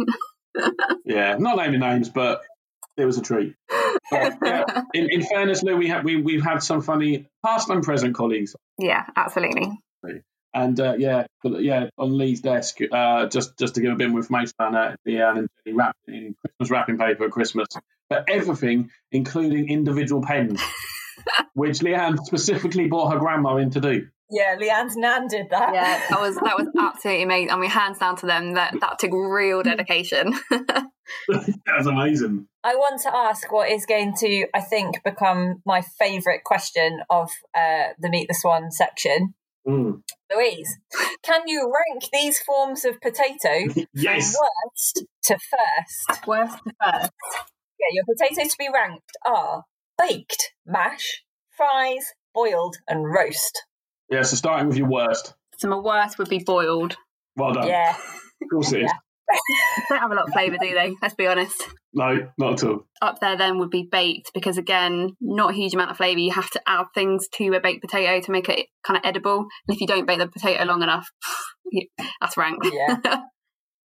[1.05, 2.41] yeah, not naming names, but
[2.95, 3.53] it was a treat.
[4.09, 7.83] But, yeah, in, in fairness, Lou, we have we, we've had some funny past and
[7.83, 9.71] present colleagues, yeah, absolutely.
[10.53, 14.19] And uh, yeah, yeah, on Lee's desk, uh, just just to give a bit more
[14.19, 17.67] information on that, Leanne and Jenny wrapped in Christmas wrapping paper at Christmas,
[18.09, 20.61] but everything, including individual pens,
[21.53, 24.07] which Leanne specifically brought her grandma in to do.
[24.29, 25.73] yeah, Leanne's nan did that.
[25.73, 27.51] Yeah, that was that was absolutely amazing.
[27.51, 28.53] I mean, hands down to them.
[28.53, 30.33] That that took real dedication.
[31.29, 32.47] that was amazing.
[32.63, 37.29] I want to ask what is going to, I think, become my favourite question of
[37.55, 39.33] uh, the Meet the Swan section.
[39.67, 40.01] Mm.
[40.33, 40.77] Louise,
[41.23, 44.33] can you rank these forms of potato Yes.
[44.35, 46.27] from worst to first?
[46.27, 47.11] Worst to first.
[47.79, 49.63] Yeah, your potatoes to be ranked are
[49.97, 51.23] baked, mash,
[51.55, 53.63] fries, boiled, and roast.
[54.09, 55.33] Yeah, so starting with your worst.
[55.57, 56.95] So my worst would be boiled.
[57.35, 57.67] Well done.
[57.67, 57.95] Yeah,
[58.41, 58.91] Of course it is.
[58.91, 58.97] They
[59.89, 60.95] don't have a lot of flavour, do they?
[61.01, 61.61] Let's be honest.
[61.93, 62.85] No, not at all.
[63.01, 66.19] Up there then would be baked because again, not a huge amount of flavour.
[66.19, 69.39] You have to add things to a baked potato to make it kind of edible.
[69.39, 71.07] And if you don't bake the potato long enough,
[72.21, 72.63] that's rank.
[72.71, 72.97] Yeah.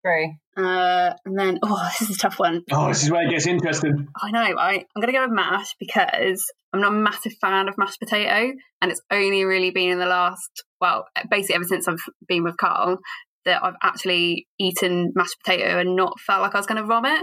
[0.05, 0.33] true.
[0.57, 2.63] Uh, and then, oh, this is a tough one.
[2.71, 4.07] Oh, this is where it gets interesting.
[4.21, 4.57] I know.
[4.57, 6.43] I, I'm going to go with mash because
[6.73, 8.53] I'm not a massive fan of mashed potato.
[8.81, 12.57] And it's only really been in the last, well, basically ever since I've been with
[12.57, 12.99] Carl,
[13.45, 17.21] that I've actually eaten mashed potato and not felt like I was going to vomit.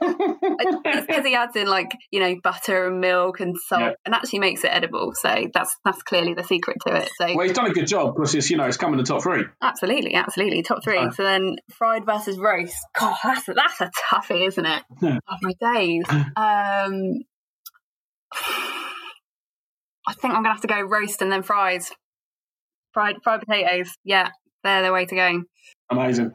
[0.85, 3.92] It's because he adds in like, you know, butter and milk and salt Yeah.
[4.05, 5.12] and actually makes it edible.
[5.14, 7.09] So that's that's clearly the secret to it.
[7.16, 9.05] So well, he's done a good job because it's, you know, it's come in the
[9.05, 9.45] top three.
[9.61, 10.62] absolutely, absolutely.
[10.62, 11.11] Top three.
[11.12, 12.77] So then fried versus roast.
[12.99, 14.83] God, that's a, that's a toughie, isn't it?
[15.01, 15.18] Yeah.
[15.29, 16.05] Oh, my days.
[16.37, 17.23] Um,
[20.07, 21.90] I think I'm gonna have to go roast and then fries.
[22.92, 23.90] Fried fried potatoes.
[24.05, 24.31] Yeah,
[24.62, 25.42] they're the way to go.
[25.90, 26.33] Amazing.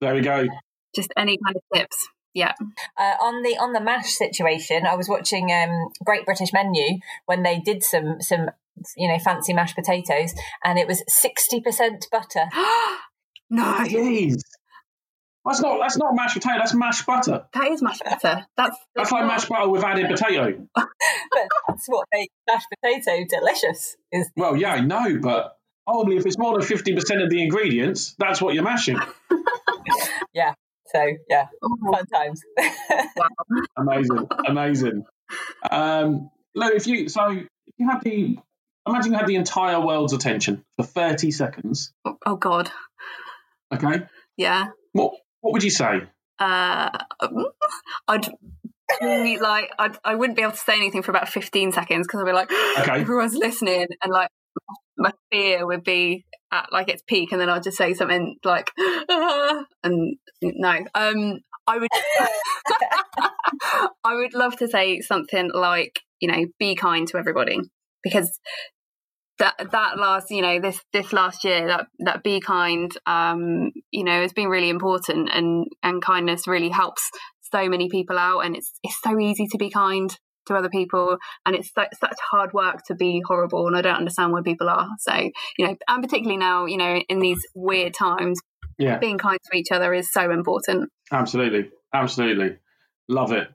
[0.00, 0.46] There we go.
[0.94, 2.08] Just any kind of tips.
[2.34, 2.52] Yeah.
[2.98, 7.42] Uh, on the on the mash situation, I was watching um, Great British Menu when
[7.42, 8.50] they did some some
[8.96, 10.32] you know fancy mashed potatoes,
[10.64, 12.46] and it was sixty percent butter.
[13.50, 14.40] no, Jeez.
[15.44, 16.58] That's not that's not mashed potato.
[16.58, 17.46] That's mashed butter.
[17.52, 18.46] that is mashed butter.
[18.56, 20.66] That's That's like mashed butter with added potato.
[20.74, 20.88] but
[21.68, 23.96] that's what makes mashed potato delicious.
[24.12, 27.42] Is Well, yeah, I know, but only if it's more than fifty percent of the
[27.42, 28.98] ingredients, that's what you're mashing.
[30.34, 30.54] Yeah.
[30.86, 31.46] So yeah,
[31.92, 32.40] fun times.
[33.76, 35.04] Amazing, amazing.
[35.70, 37.46] Um, Lou, if you so if
[37.78, 38.38] you had the
[38.86, 41.92] imagine you had the entire world's attention for thirty seconds.
[42.26, 42.70] oh God.
[43.74, 44.02] Okay,
[44.36, 44.68] Yeah.
[44.92, 46.02] what what would you say?
[46.38, 46.90] Uh,
[48.08, 48.28] I'd
[49.00, 52.06] be like, I'd, I would not be able to say anything for about 15 seconds
[52.06, 53.00] because I'd be like, Okay.
[53.00, 53.86] everyone's listening.
[54.02, 54.28] And like,
[54.96, 57.32] my fear would be at like its peak.
[57.32, 60.78] And then I'd just say something like, ah, and no.
[60.94, 61.90] Um, I would,
[64.04, 67.58] I would love to say something like, you know, be kind to everybody
[68.02, 68.38] because
[69.38, 74.04] that that last you know this this last year that that be kind um you
[74.04, 77.10] know has been really important and and kindness really helps
[77.40, 81.16] so many people out and it's it's so easy to be kind to other people
[81.46, 84.68] and it's so, such hard work to be horrible and I don't understand why people
[84.68, 85.14] are so
[85.58, 88.40] you know and particularly now you know in these weird times
[88.78, 92.56] Yeah, being kind to each other is so important absolutely, absolutely,
[93.08, 93.48] love it.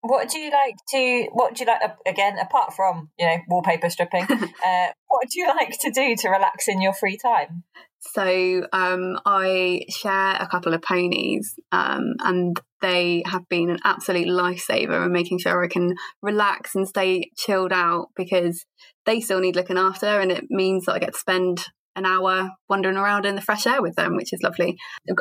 [0.00, 1.28] What do you like to?
[1.32, 2.38] What do you like again?
[2.38, 6.68] Apart from you know wallpaper stripping, uh, what do you like to do to relax
[6.68, 7.64] in your free time?
[8.00, 14.28] So um, I share a couple of ponies, um, and they have been an absolute
[14.28, 18.64] lifesaver and making sure I can relax and stay chilled out because
[19.06, 21.64] they still need looking after, and it means that I get to spend
[21.96, 24.76] an hour wandering around in the fresh air with them, which is lovely.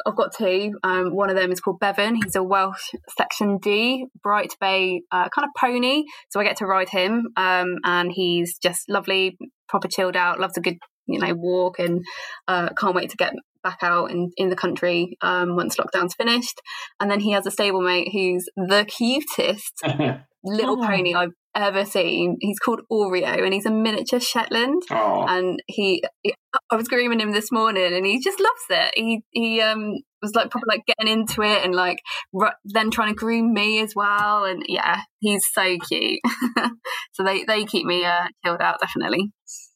[0.06, 0.71] I've got- two.
[0.84, 2.15] Um, one of them is called Bevan.
[2.15, 6.65] He's a Welsh Section D Bright Bay uh, kind of pony, so I get to
[6.65, 9.38] ride him, um, and he's just lovely,
[9.69, 12.02] proper chilled out, loves a good you know walk, and
[12.47, 16.62] uh, can't wait to get back out in, in the country um, once lockdown's finished.
[16.99, 19.82] And then he has a stablemate who's the cutest
[20.43, 20.88] little Oh.
[20.88, 22.38] pony I've ever seen.
[22.39, 26.34] He's called Oreo, and he's a miniature Shetland oh, and he, he-
[26.72, 28.94] I was grooming him this morning, and he just loves it.
[28.96, 32.00] He he um was like probably like getting into it, and like
[32.39, 34.46] r- then trying to groom me as well.
[34.46, 36.20] And yeah, he's so cute.
[37.13, 39.32] so they they keep me uh, chilled out definitely.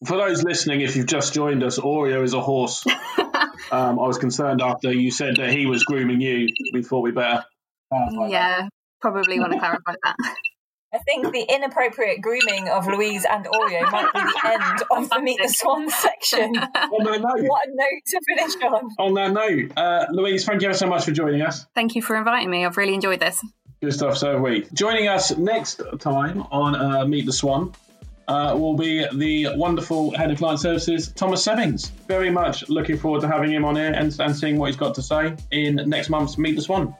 [0.05, 2.85] for those listening, if you've just joined us, Oreo is a horse.
[3.71, 6.47] Um, I was concerned after you said that he was grooming you.
[6.73, 7.43] We thought we better.
[7.89, 8.29] clarify that.
[8.31, 8.67] yeah,
[9.01, 10.15] probably want to clarify that.
[10.93, 15.21] I think the inappropriate grooming of Louise and Oreo might be the end of the
[15.21, 16.55] Meet the Swan section.
[16.57, 18.89] On that note, What a note to finish on.
[18.97, 21.65] on that note, uh, Louise, thank you so much for joining us.
[21.75, 22.65] Thank you for inviting me.
[22.65, 23.43] I've really enjoyed this.
[23.81, 24.65] Good stuff, so have we.
[24.73, 27.73] Joining us next time on uh, Meet the Swan
[28.29, 31.89] uh, will be the wonderful head of client services, Thomas Semmings.
[32.07, 34.95] Very much looking forward to having him on here and, and seeing what he's got
[34.95, 36.95] to say in next month's Meet the Swan.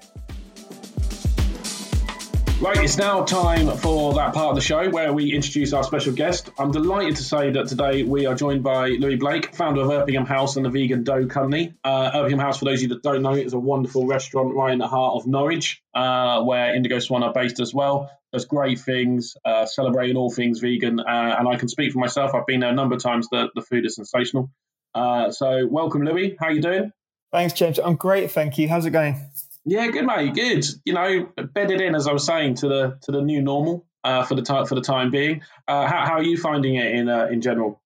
[2.60, 6.12] Right, it's now time for that part of the show where we introduce our special
[6.12, 6.50] guest.
[6.58, 10.26] I'm delighted to say that today we are joined by Loui Blake, founder of Erpingham
[10.26, 11.76] House and the Vegan Dough Company.
[11.84, 14.74] Uh, Erpingham House, for those of you that don't know, is a wonderful restaurant right
[14.74, 18.10] in the heart of Norwich, uh, where Indigo Swan are based as well.
[18.34, 22.34] Does great things, uh, celebrating all things vegan, uh, and I can speak for myself.
[22.34, 23.30] I've been there a number of times.
[23.30, 24.50] The, the food is sensational.
[24.96, 26.36] Uh, so, welcome, Loui.
[26.40, 26.92] How are you doing?
[27.32, 27.78] Thanks, James.
[27.78, 28.68] I'm great, thank you.
[28.68, 29.30] How's it going?
[29.70, 30.66] Yeah, good mate, good.
[30.86, 34.24] You know, bedded in as I was saying to the to the new normal uh,
[34.24, 35.42] for the time for the time being.
[35.68, 37.82] Uh, how, how are you finding it in uh, in general?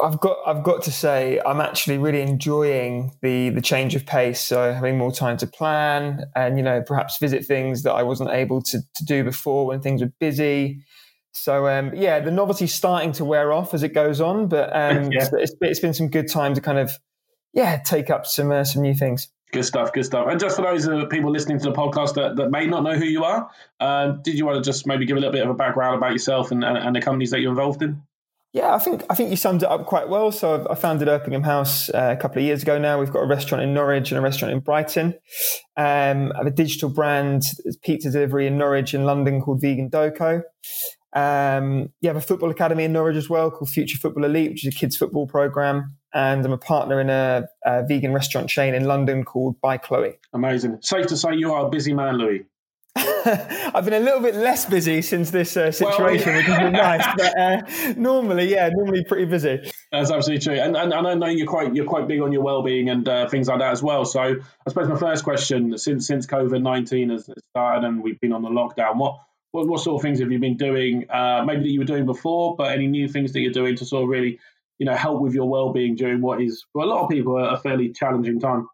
[0.00, 4.40] I've got I've got to say I'm actually really enjoying the the change of pace.
[4.40, 8.30] So having more time to plan and you know perhaps visit things that I wasn't
[8.30, 10.84] able to to do before when things were busy.
[11.32, 15.10] So um, yeah, the novelty's starting to wear off as it goes on, but um,
[15.12, 15.28] Yeah.
[15.32, 16.92] it's, it's been some good time to kind of
[17.52, 19.28] yeah take up some uh, some new things.
[19.54, 20.26] Good stuff, good stuff.
[20.28, 22.94] And just for those uh, people listening to the podcast that, that may not know
[22.94, 25.48] who you are, um, did you want to just maybe give a little bit of
[25.48, 28.02] a background about yourself and, and, and the companies that you're involved in?
[28.52, 30.32] Yeah, I think I think you summed it up quite well.
[30.32, 32.98] So I've, founded Erpingham House uh, a couple of years ago now.
[32.98, 35.14] We've got a restaurant in Norwich and a restaurant in Brighton.
[35.76, 37.44] Um, I have a digital brand,
[37.82, 40.42] pizza delivery in Norwich and London called Vegan Dough Co.
[41.12, 44.66] Um, you have a football academy in Norwich as well called Future Football Elite, which
[44.66, 45.94] is a kids football program.
[46.14, 50.14] And I'm a partner in a, a vegan restaurant chain in London called By Chloe.
[50.32, 50.78] Amazing.
[50.80, 52.44] Safe to say you are a busy man, Loui.
[52.96, 57.04] I've been a little bit less busy since this uh, situation, which has been nice.
[57.16, 59.72] But uh, normally, yeah, normally pretty busy.
[59.90, 62.42] That's absolutely true, and, and and I know you're quite you're quite big on your
[62.42, 64.04] well-being and uh, things like that as well.
[64.04, 64.34] So I
[64.68, 68.50] suppose my first question, since since COVID nineteen has started and we've been on the
[68.50, 69.18] lockdown, what
[69.50, 71.10] what, what sort of things have you been doing?
[71.10, 73.84] Uh, maybe that you were doing before, but any new things that you're doing to
[73.84, 74.38] sort of really
[74.78, 77.58] you know help with your well-being during what is for a lot of people a
[77.58, 78.68] fairly challenging time.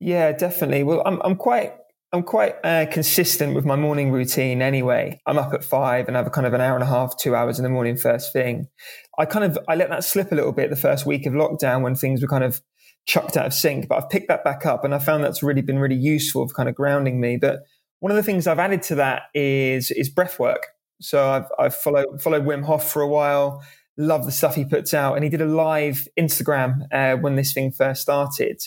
[0.00, 0.82] Yeah, definitely.
[0.82, 1.74] Well, I'm I'm quite
[2.14, 5.18] I'm quite uh, consistent with my morning routine anyway.
[5.26, 7.34] I'm up at five and have a kind of an hour and a half, two
[7.34, 8.68] hours in the morning first thing.
[9.18, 11.82] I kind of I let that slip a little bit the first week of lockdown
[11.82, 12.60] when things were kind of
[13.06, 15.62] chucked out of sync, but I've picked that back up and I found that's really
[15.62, 17.36] been really useful for kind of grounding me.
[17.36, 17.60] But
[18.00, 20.66] one of the things I've added to that is is breath work.
[21.00, 23.62] So I've I've followed followed Wim Hof for a while.
[24.02, 27.52] Love the stuff he puts out, and he did a live Instagram uh, when this
[27.52, 28.62] thing first started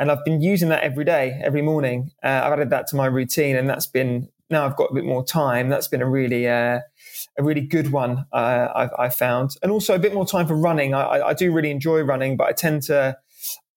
[0.00, 2.10] and I've been using that every day, every morning.
[2.24, 5.04] Uh, I've added that to my routine, and that's been now I've got a bit
[5.04, 6.80] more time, that's been a really uh,
[7.38, 10.56] a really good one uh, I've, I've, found, and also a bit more time for
[10.56, 10.94] running.
[10.94, 13.16] I, I, do really enjoy running, but I tend to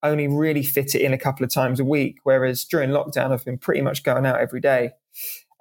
[0.02, 2.18] only really fit it in a couple of times a week.
[2.24, 4.92] Whereas during lockdown, I've been pretty much going out every day.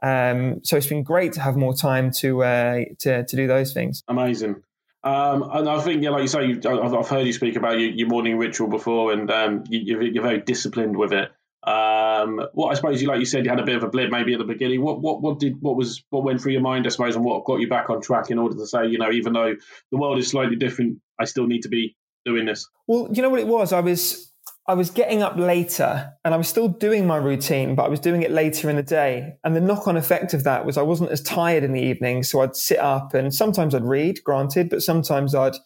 [0.02, 3.72] Um, so it's been great to have more time to uh, to to do those
[3.72, 4.02] things.
[4.08, 4.62] Amazing.
[5.04, 8.08] Um, and I think, yeah, like you say, I've, heard you speak about your, your
[8.08, 11.30] morning ritual before, and um, you, are very disciplined with it.
[11.64, 14.10] Um, what I suppose you, like you said, you had a bit of a blip
[14.10, 14.82] maybe at the beginning.
[14.82, 17.44] What, what, what did, what was, what went through your mind, I suppose, and what
[17.44, 19.54] got you back on track in order to say, you know, even though
[19.90, 22.68] the world is slightly different, I still need to be doing this.
[22.86, 23.72] Well, you know what it was.
[23.72, 24.31] I was,
[24.68, 27.98] I was getting up later, and I was still doing my routine, but I was
[27.98, 29.34] doing it later in the day.
[29.42, 32.42] And the knock-on effect of that was I wasn't as tired in the evening, so
[32.42, 35.56] I'd sit up, and sometimes I'd read, granted, but sometimes I'd,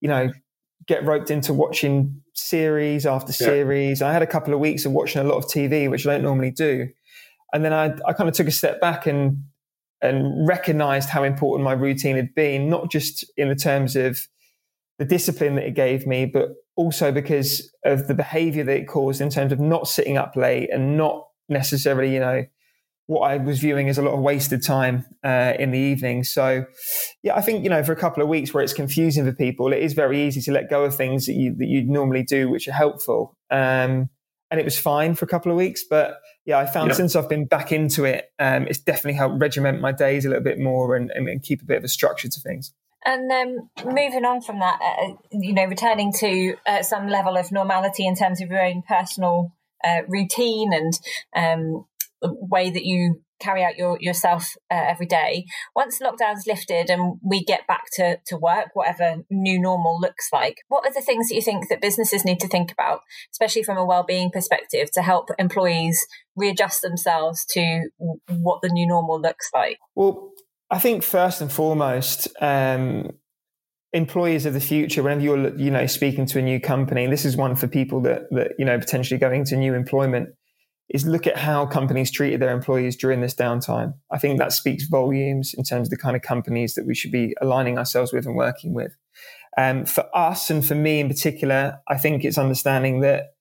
[0.00, 0.32] you know,
[0.86, 4.00] get roped into watching series after series.
[4.00, 4.08] Yeah.
[4.08, 6.22] I had a couple of weeks of watching a lot of TV, which I don't
[6.22, 6.88] normally do.
[7.52, 9.44] And then I, I kind of took a step back and
[10.02, 14.18] and recognized how important my routine had been, not just in the terms of
[14.98, 16.48] the discipline that it gave me, but
[16.80, 20.70] also because of the behavior that it caused in terms of not sitting up late
[20.72, 22.46] and not necessarily, you know,
[23.04, 26.24] what I was viewing as a lot of wasted time uh, in the evening.
[26.24, 26.64] So,
[27.22, 29.74] yeah, I think you know for a couple of weeks where it's confusing for people,
[29.74, 32.48] it is very easy to let go of things that you that you normally do,
[32.48, 33.36] which are helpful.
[33.50, 34.08] Um,
[34.50, 36.16] and it was fine for a couple of weeks, but
[36.46, 39.92] yeah, I found since I've been back into it, um, it's definitely helped regiment my
[39.92, 42.72] days a little bit more and, and keep a bit of a structure to things.
[43.04, 47.50] And um, moving on from that, uh, you know, returning to uh, some level of
[47.50, 50.92] normality in terms of your own personal uh, routine and
[51.34, 51.86] um,
[52.22, 55.46] way that you carry out your yourself uh, every day.
[55.74, 60.58] Once lockdown's lifted and we get back to, to work, whatever new normal looks like,
[60.68, 63.00] what are the things that you think that businesses need to think about,
[63.32, 67.88] especially from a well-being perspective, to help employees readjust themselves to
[68.28, 69.78] what the new normal looks like?
[69.94, 70.32] Well,
[70.70, 73.10] I think first and foremost, um,
[73.92, 77.36] employees of the future, whenever you're you know speaking to a new company, this is
[77.36, 80.30] one for people that that you know potentially going to new employment
[80.90, 83.94] is look at how companies treated their employees during this downtime.
[84.10, 87.12] I think that speaks volumes in terms of the kind of companies that we should
[87.12, 88.96] be aligning ourselves with and working with.
[89.56, 93.34] Um, for us and for me in particular, I think it's understanding that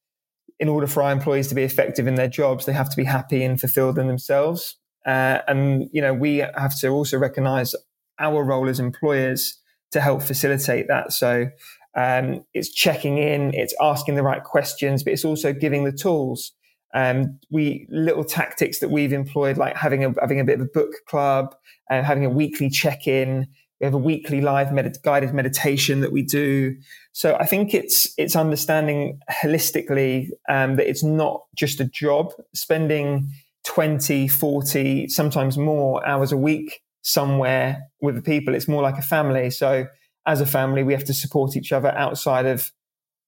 [0.60, 3.06] in order for our employees to be effective in their jobs, they have to be
[3.06, 4.78] happy and fulfilled in themselves.
[5.10, 7.74] Uh, and you know, we have to also recognise
[8.19, 9.60] our role as employers
[9.91, 11.12] to help facilitate that.
[11.12, 11.50] So
[11.95, 16.52] um, it's checking in, it's asking the right questions, but it's also giving the tools
[16.93, 20.69] um, we little tactics that we've employed, like having a having a bit of a
[20.74, 21.56] book club,
[21.89, 23.48] uh, having a weekly check in.
[23.80, 26.76] We have a weekly live med- guided meditation that we do.
[27.13, 32.34] So I think it's it's understanding holistically um, that it's not just a job.
[32.54, 33.30] Spending
[33.69, 39.03] 20, 40, sometimes more hours a week somewhere with the people, it's more like a
[39.03, 39.51] family.
[39.51, 39.86] So
[40.25, 42.71] as a family, we have to support each other outside of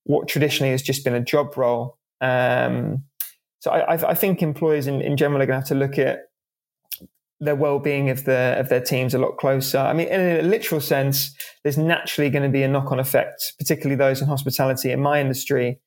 [0.02, 1.96] what traditionally has just been a job role.
[2.20, 3.04] Um,
[3.60, 6.22] so I, I think employers in, in general are going to have to look at
[7.38, 9.78] their well-being of their of their teams a lot closer.
[9.78, 13.94] I mean, in a literal sense, there's naturally going to be a knock-on effect, particularly
[13.94, 15.78] those in hospitality in my industry,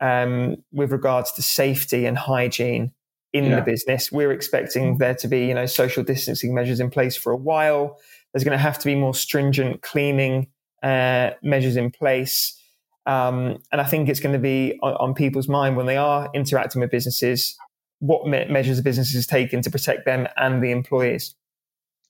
[0.00, 2.92] um, with regards to safety and hygiene
[3.32, 3.56] in yeah.
[3.56, 4.12] the business.
[4.12, 7.98] We're expecting there to be, you know, social distancing measures in place for a while.
[8.32, 10.48] There's going to have to be more stringent cleaning
[10.82, 12.58] uh, measures in place.
[13.06, 16.30] Um, and I think it's going to be on, on, people's mind when they are
[16.34, 17.56] interacting with businesses,
[17.98, 21.34] what me- measures the businesses taken to protect them and the employees.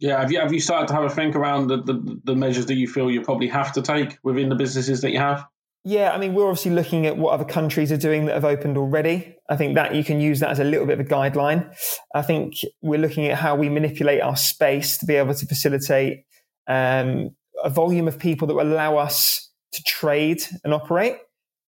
[0.00, 2.66] Yeah, have you have you started to have a think around the, the, the measures
[2.66, 5.46] that you feel you probably have to take within the businesses that you have?
[5.84, 8.76] Yeah, I mean, we're obviously looking at what other countries are doing that have opened
[8.76, 9.36] already.
[9.48, 11.74] I think that you can use that as a little bit of a guideline.
[12.14, 16.24] I think we're looking at how we manipulate our space to be able to facilitate
[16.68, 17.30] um,
[17.64, 21.16] a volume of people that will allow us to trade and operate,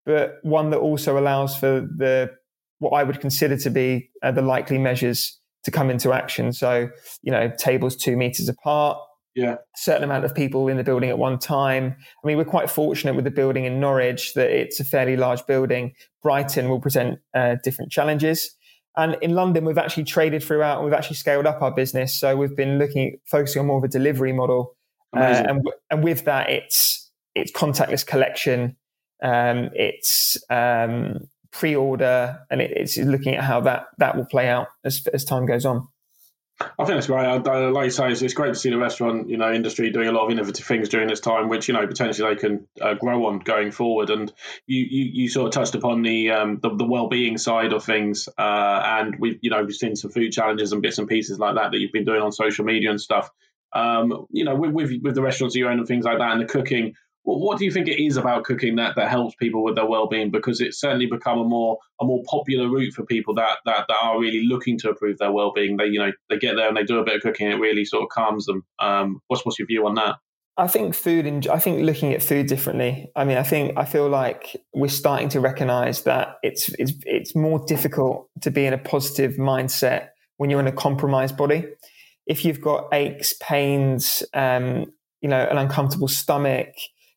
[0.06, 2.32] but one that also allows for the
[2.80, 6.52] what I would consider to be uh, the likely measures to come into action.
[6.52, 6.90] So,
[7.22, 8.98] you know, tables two meters apart,
[9.36, 11.96] yeah, certain amount of people in the building at one time.
[12.24, 15.46] I mean, we're quite fortunate with the building in Norwich that it's a fairly large
[15.48, 15.94] building.
[16.22, 18.56] Brighton will present uh, different challenges.
[18.98, 22.20] And in London, we've actually traded throughout and we've actually scaled up our business.
[22.20, 24.76] So we've been looking, focusing on more of a delivery model.
[25.16, 28.76] Uh, and, and with that, it's, it's contactless collection,
[29.24, 31.20] um, it's um,
[31.52, 35.46] pre-order, and it, it's looking at how that that will play out as as time
[35.46, 35.88] goes on.
[36.80, 37.26] I think that's great.
[37.26, 39.92] I, I, like you say, it's, it's, great to see the restaurant, you know, industry
[39.92, 42.68] doing a lot of innovative things during this time, which you know potentially they can
[42.82, 44.10] uh, grow on going forward.
[44.10, 44.32] And
[44.68, 48.28] you, you, you sort of touched upon the um, the, the well-being side of things,
[48.38, 51.56] uh, and we've you know we've seen some food challenges and bits and pieces like
[51.56, 53.30] that that you've been doing on social media and stuff.
[53.74, 56.42] Um, you know, with, with with the restaurants you own and things like that, and
[56.42, 59.64] the cooking what, what do you think it is about cooking that, that helps people
[59.64, 60.32] with their well-being?
[60.32, 63.98] Because it's certainly become a more a more popular route for people that, that, that
[64.02, 65.78] are really looking to improve their well-being.
[65.78, 67.50] They you know they get there and they do a bit of cooking.
[67.52, 68.64] It really sort of calms them.
[68.80, 70.16] Um, what's what's your view on that?
[70.58, 73.10] I think food and I think looking at food differently.
[73.16, 77.36] I mean, I think I feel like we're starting to recognize that it's it's it's
[77.36, 81.66] more difficult to be in a positive mindset when you're in a compromised body.
[82.28, 84.86] If you've got aches, pains, um,
[85.22, 86.70] you know, an uncomfortable stomach,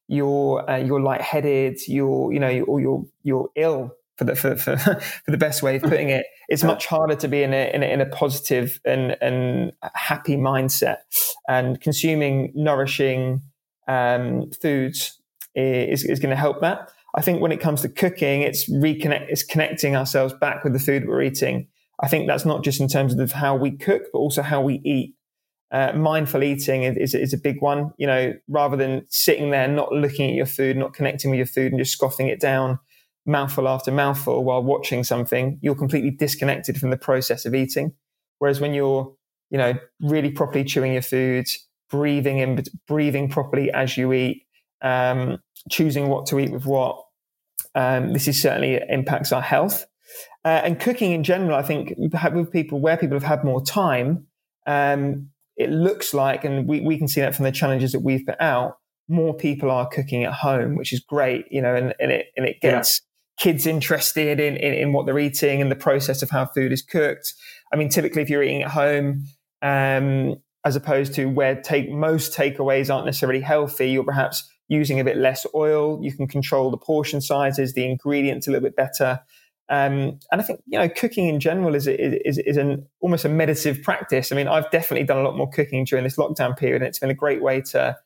[0.08, 4.76] you're uh, you're lightheaded, you're you know, or you're you're ill for the for, for,
[5.24, 6.26] for the best way of putting it.
[6.48, 10.36] It's much harder to be in a in a, in a positive and and happy
[10.36, 10.98] mindset,
[11.48, 13.42] and consuming nourishing
[13.88, 15.20] um, foods
[15.54, 16.90] is is going to help that.
[17.16, 20.80] I think when it comes to cooking, it's reconnect, it's connecting ourselves back with the
[20.80, 21.68] food we're eating.
[22.00, 24.80] I think that's not just in terms of how we cook, but also how we
[24.84, 25.14] eat.
[25.74, 27.92] Uh, mindful eating is, is a big one.
[27.98, 31.46] You know, rather than sitting there not looking at your food, not connecting with your
[31.46, 32.78] food, and just scoffing it down
[33.26, 37.92] mouthful after mouthful while watching something, you're completely disconnected from the process of eating.
[38.38, 39.14] Whereas when you're,
[39.50, 41.46] you know, really properly chewing your food,
[41.90, 44.46] breathing in, breathing properly as you eat,
[44.82, 45.38] um,
[45.70, 47.02] choosing what to eat with what,
[47.74, 49.86] um, this is certainly impacts our health.
[50.44, 54.26] Uh, and cooking in general, I think with people where people have had more time,
[54.66, 58.26] um, it looks like, and we, we can see that from the challenges that we've
[58.26, 58.78] put out,
[59.08, 62.46] more people are cooking at home, which is great, you know, and, and it and
[62.46, 63.02] it gets
[63.38, 63.44] yeah.
[63.44, 66.82] kids interested in, in, in what they're eating and the process of how food is
[66.82, 67.34] cooked.
[67.72, 69.24] I mean, typically if you're eating at home,
[69.62, 75.04] um, as opposed to where take most takeaways aren't necessarily healthy, you're perhaps using a
[75.04, 75.98] bit less oil.
[76.02, 79.20] You can control the portion sizes, the ingredients a little bit better.
[79.68, 83.28] Um, and I think you know cooking in general is is is an almost a
[83.28, 84.30] meditative practice.
[84.30, 86.98] I mean, I've definitely done a lot more cooking during this lockdown period, and it's
[86.98, 87.96] been a great way to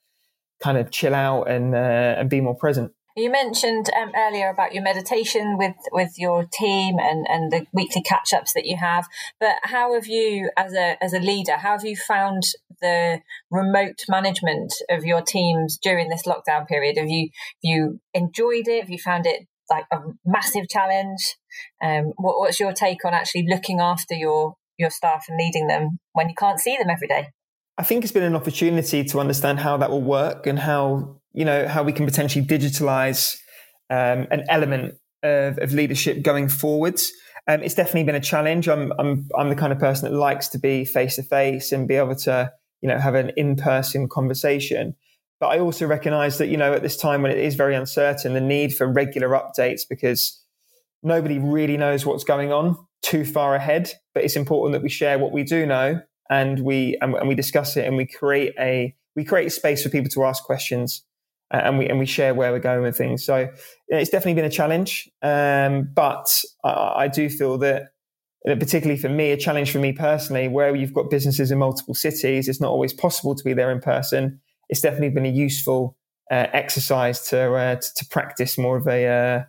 [0.62, 2.92] kind of chill out and uh, and be more present.
[3.16, 8.02] You mentioned um, earlier about your meditation with with your team and and the weekly
[8.02, 9.08] catch ups that you have.
[9.40, 12.44] But how have you, as a as a leader, how have you found
[12.80, 16.96] the remote management of your teams during this lockdown period?
[16.96, 18.82] Have you have you enjoyed it?
[18.82, 21.36] Have you found it like a massive challenge.
[21.82, 25.98] Um, what, what's your take on actually looking after your your staff and leading them
[26.12, 27.28] when you can't see them every day?
[27.76, 31.44] I think it's been an opportunity to understand how that will work and how you
[31.44, 33.36] know how we can potentially digitalize
[33.90, 37.12] um, an element of, of, leadership going forwards.
[37.46, 38.68] Um, it's definitely been a challenge.
[38.68, 41.86] I'm I'm I'm the kind of person that likes to be face to face and
[41.86, 44.96] be able to you know have an in person conversation.
[45.40, 48.34] But I also recognize that, you know, at this time when it is very uncertain,
[48.34, 50.42] the need for regular updates because
[51.02, 53.92] nobody really knows what's going on too far ahead.
[54.14, 57.34] But it's important that we share what we do know and we and, and we
[57.34, 61.02] discuss it and we create a we create space for people to ask questions
[61.52, 63.24] uh, and we and we share where we're going with things.
[63.24, 63.48] So
[63.88, 67.92] it's definitely been a challenge, um, but I, I, do feel that,
[68.44, 72.48] particularly for me, a challenge for me personally, where you've got businesses in multiple cities,
[72.48, 75.96] it's not always possible to be there in person it's definitely been a useful
[76.30, 79.44] uh, exercise to, uh, to, to practice more of a uh,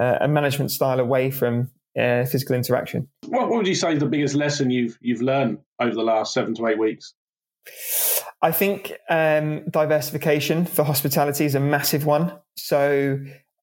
[0.00, 3.08] uh a management style away from uh, physical interaction.
[3.26, 6.32] What, what would you say is the biggest lesson you've you've learned over the last
[6.32, 7.14] seven to eight weeks?
[8.42, 12.32] I think um, diversification for hospitality is a massive one.
[12.56, 13.18] So,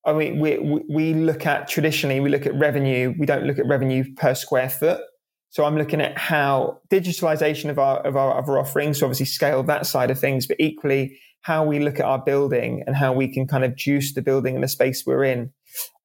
[0.06, 3.16] I mean, we, we look at traditionally, we look at revenue.
[3.18, 5.02] We don't look at revenue per square foot.
[5.50, 9.64] So I'm looking at how digitalization of our, of our other offerings, so obviously scale
[9.64, 13.28] that side of things, but equally how we look at our building and how we
[13.28, 15.52] can kind of juice the building and the space we're in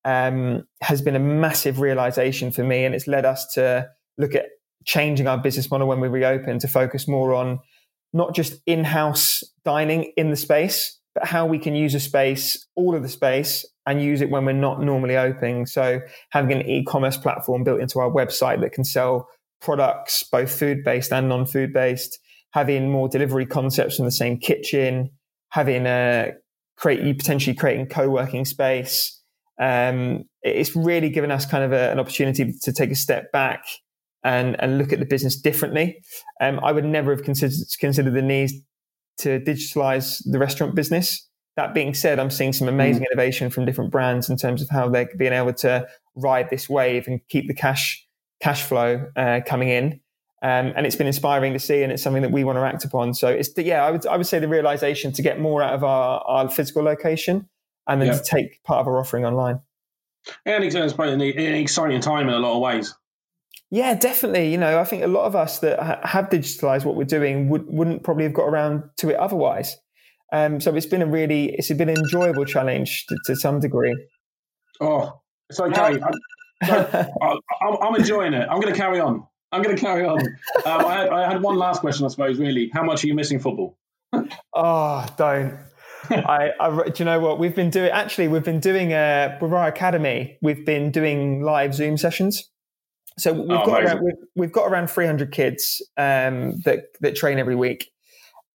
[0.05, 2.84] um, has been a massive realization for me.
[2.84, 3.88] And it's led us to
[4.18, 4.47] look at
[4.84, 7.59] changing our business model when we reopen to focus more on
[8.12, 12.95] not just in-house dining in the space, but how we can use a space, all
[12.95, 15.66] of the space, and use it when we're not normally open.
[15.66, 19.28] So having an e-commerce platform built into our website that can sell
[19.61, 22.18] products, both food-based and non-food based,
[22.53, 25.11] having more delivery concepts in the same kitchen,
[25.51, 26.33] having a
[26.76, 29.20] create you potentially creating co-working space.
[29.61, 33.64] Um, it's really given us kind of a, an opportunity to take a step back
[34.24, 36.01] and, and look at the business differently.
[36.41, 38.51] Um, I would never have considered, considered the need
[39.18, 41.28] to digitalize the restaurant business.
[41.57, 43.07] That being said, I'm seeing some amazing mm.
[43.12, 47.07] innovation from different brands in terms of how they're being able to ride this wave
[47.07, 48.07] and keep the cash
[48.40, 50.00] cash flow uh, coming in.
[50.42, 52.84] Um, and it's been inspiring to see, and it's something that we want to act
[52.84, 53.14] upon.
[53.14, 55.74] So it's the, yeah, I would I would say the realization to get more out
[55.74, 57.48] of our, our physical location,
[57.86, 59.61] and then to take part of our offering online.
[60.46, 62.94] And it's probably an exciting time in a lot of ways.
[63.70, 64.50] Yeah, definitely.
[64.50, 67.48] You know, I think a lot of us that ha- have digitalized what we're doing
[67.48, 69.76] would, wouldn't probably have got around to it otherwise.
[70.33, 73.95] Um, so it's been a really, it's been an enjoyable challenge to, to some degree.
[74.80, 75.20] Oh,
[75.51, 76.01] it's okay.
[76.62, 78.49] I'm, I'm, enjoying it.
[78.49, 79.26] I'm going to carry on.
[79.53, 80.20] I'm going to carry on.
[80.20, 80.26] Um,
[80.64, 82.39] I, had, I, had, one last question, I suppose.
[82.39, 83.76] Really, how much are you missing football?
[84.55, 85.59] oh, don't.
[86.11, 87.91] I, I, do you know what we've been doing?
[87.91, 90.39] Actually, we've been doing uh, with our academy.
[90.41, 92.49] We've been doing live Zoom sessions.
[93.18, 97.39] So we've oh, got around, we've, we've, got around 300 kids um, that that train
[97.39, 97.91] every week,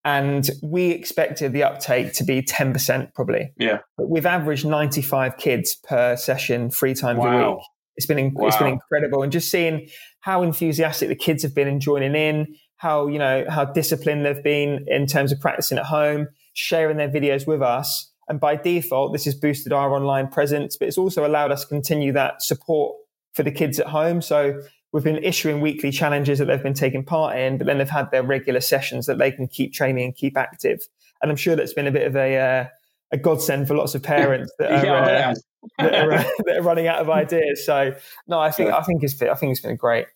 [0.07, 3.51] and we expected the uptake to be 10% probably.
[3.57, 7.27] Yeah, but we've averaged 95 kids per session three times wow.
[7.27, 7.63] a week.
[7.97, 8.47] It's been wow.
[8.47, 9.89] it's been incredible, and just seeing
[10.21, 14.43] how enthusiastic the kids have been in joining in, how you know how disciplined they've
[14.43, 19.11] been in terms of practicing at home, sharing their videos with us, and by default,
[19.11, 22.95] this has boosted our online presence, but it's also allowed us to continue that support
[23.33, 24.21] for the kids at home.
[24.21, 27.89] So we've been issuing weekly challenges that they've been taking part in, but then they've
[27.89, 30.87] had their regular sessions that they can keep training and keep active.
[31.21, 32.65] And I'm sure that's been a bit of a uh,
[33.11, 35.35] a godsend for lots of parents that are, yeah, uh,
[35.83, 37.65] that, are uh, that, are, running out of ideas.
[37.65, 37.95] So
[38.27, 40.07] no, I think I think it's been, I think it's been great.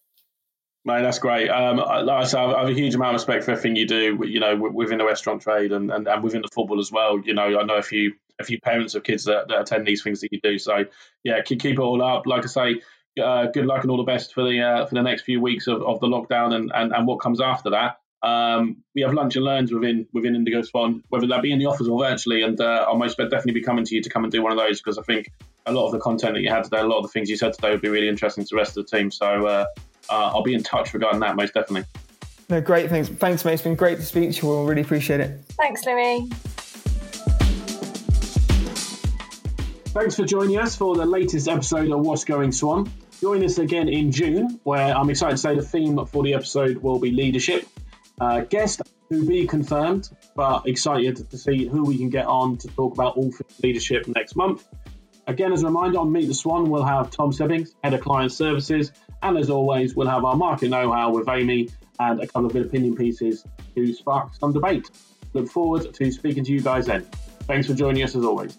[0.83, 1.47] Mate, that's great.
[1.47, 4.19] Um, like I said, I have a huge amount of respect for everything you do.
[4.25, 7.19] You know, within the restaurant trade and, and, and within the football as well.
[7.19, 10.01] You know, I know a few a few parents of kids that, that attend these
[10.01, 10.57] things that you do.
[10.57, 10.85] So
[11.23, 12.25] yeah, keep, keep it all up.
[12.25, 12.81] Like I say,
[13.19, 15.67] uh, good luck and all the best for the uh, for the next few weeks
[15.67, 17.97] of, of the lockdown and, and, and what comes after that.
[18.23, 21.65] Um, we have lunch and learns within within Indigo Swan, whether that be in the
[21.65, 24.31] office or virtually, and uh, I'll most definitely be coming to you to come and
[24.31, 25.31] do one of those because I think
[25.65, 27.37] a lot of the content that you had today, a lot of the things you
[27.37, 29.11] said today would be really interesting to the rest of the team.
[29.11, 29.65] So uh,
[30.09, 31.87] uh, I'll be in touch regarding that most definitely.
[32.49, 32.89] No, great.
[32.89, 33.53] Thanks, thanks, mate.
[33.53, 34.65] It's been great to speak to you all.
[34.65, 35.39] Really appreciate it.
[35.57, 36.29] Thanks, Loui.
[39.93, 42.89] Thanks for joining us for the latest episode of What's Going Swan.
[43.19, 46.77] Join us again in June, where I'm excited to say the theme for the episode
[46.77, 47.67] will be leadership.
[48.19, 48.81] Uh, guest
[49.11, 53.17] to be confirmed, but excited to see who we can get on to talk about
[53.17, 54.65] all things leadership next month.
[55.27, 58.31] Again, as a reminder, on Meet the Swan, we'll have Tom Sebbings, Head of Client
[58.31, 61.67] Services, and as always, we'll have our market know how with Amy
[61.99, 63.43] and a couple of opinion pieces
[63.75, 64.89] to spark some debate.
[65.33, 67.05] Look forward to speaking to you guys then.
[67.41, 68.57] Thanks for joining us as always.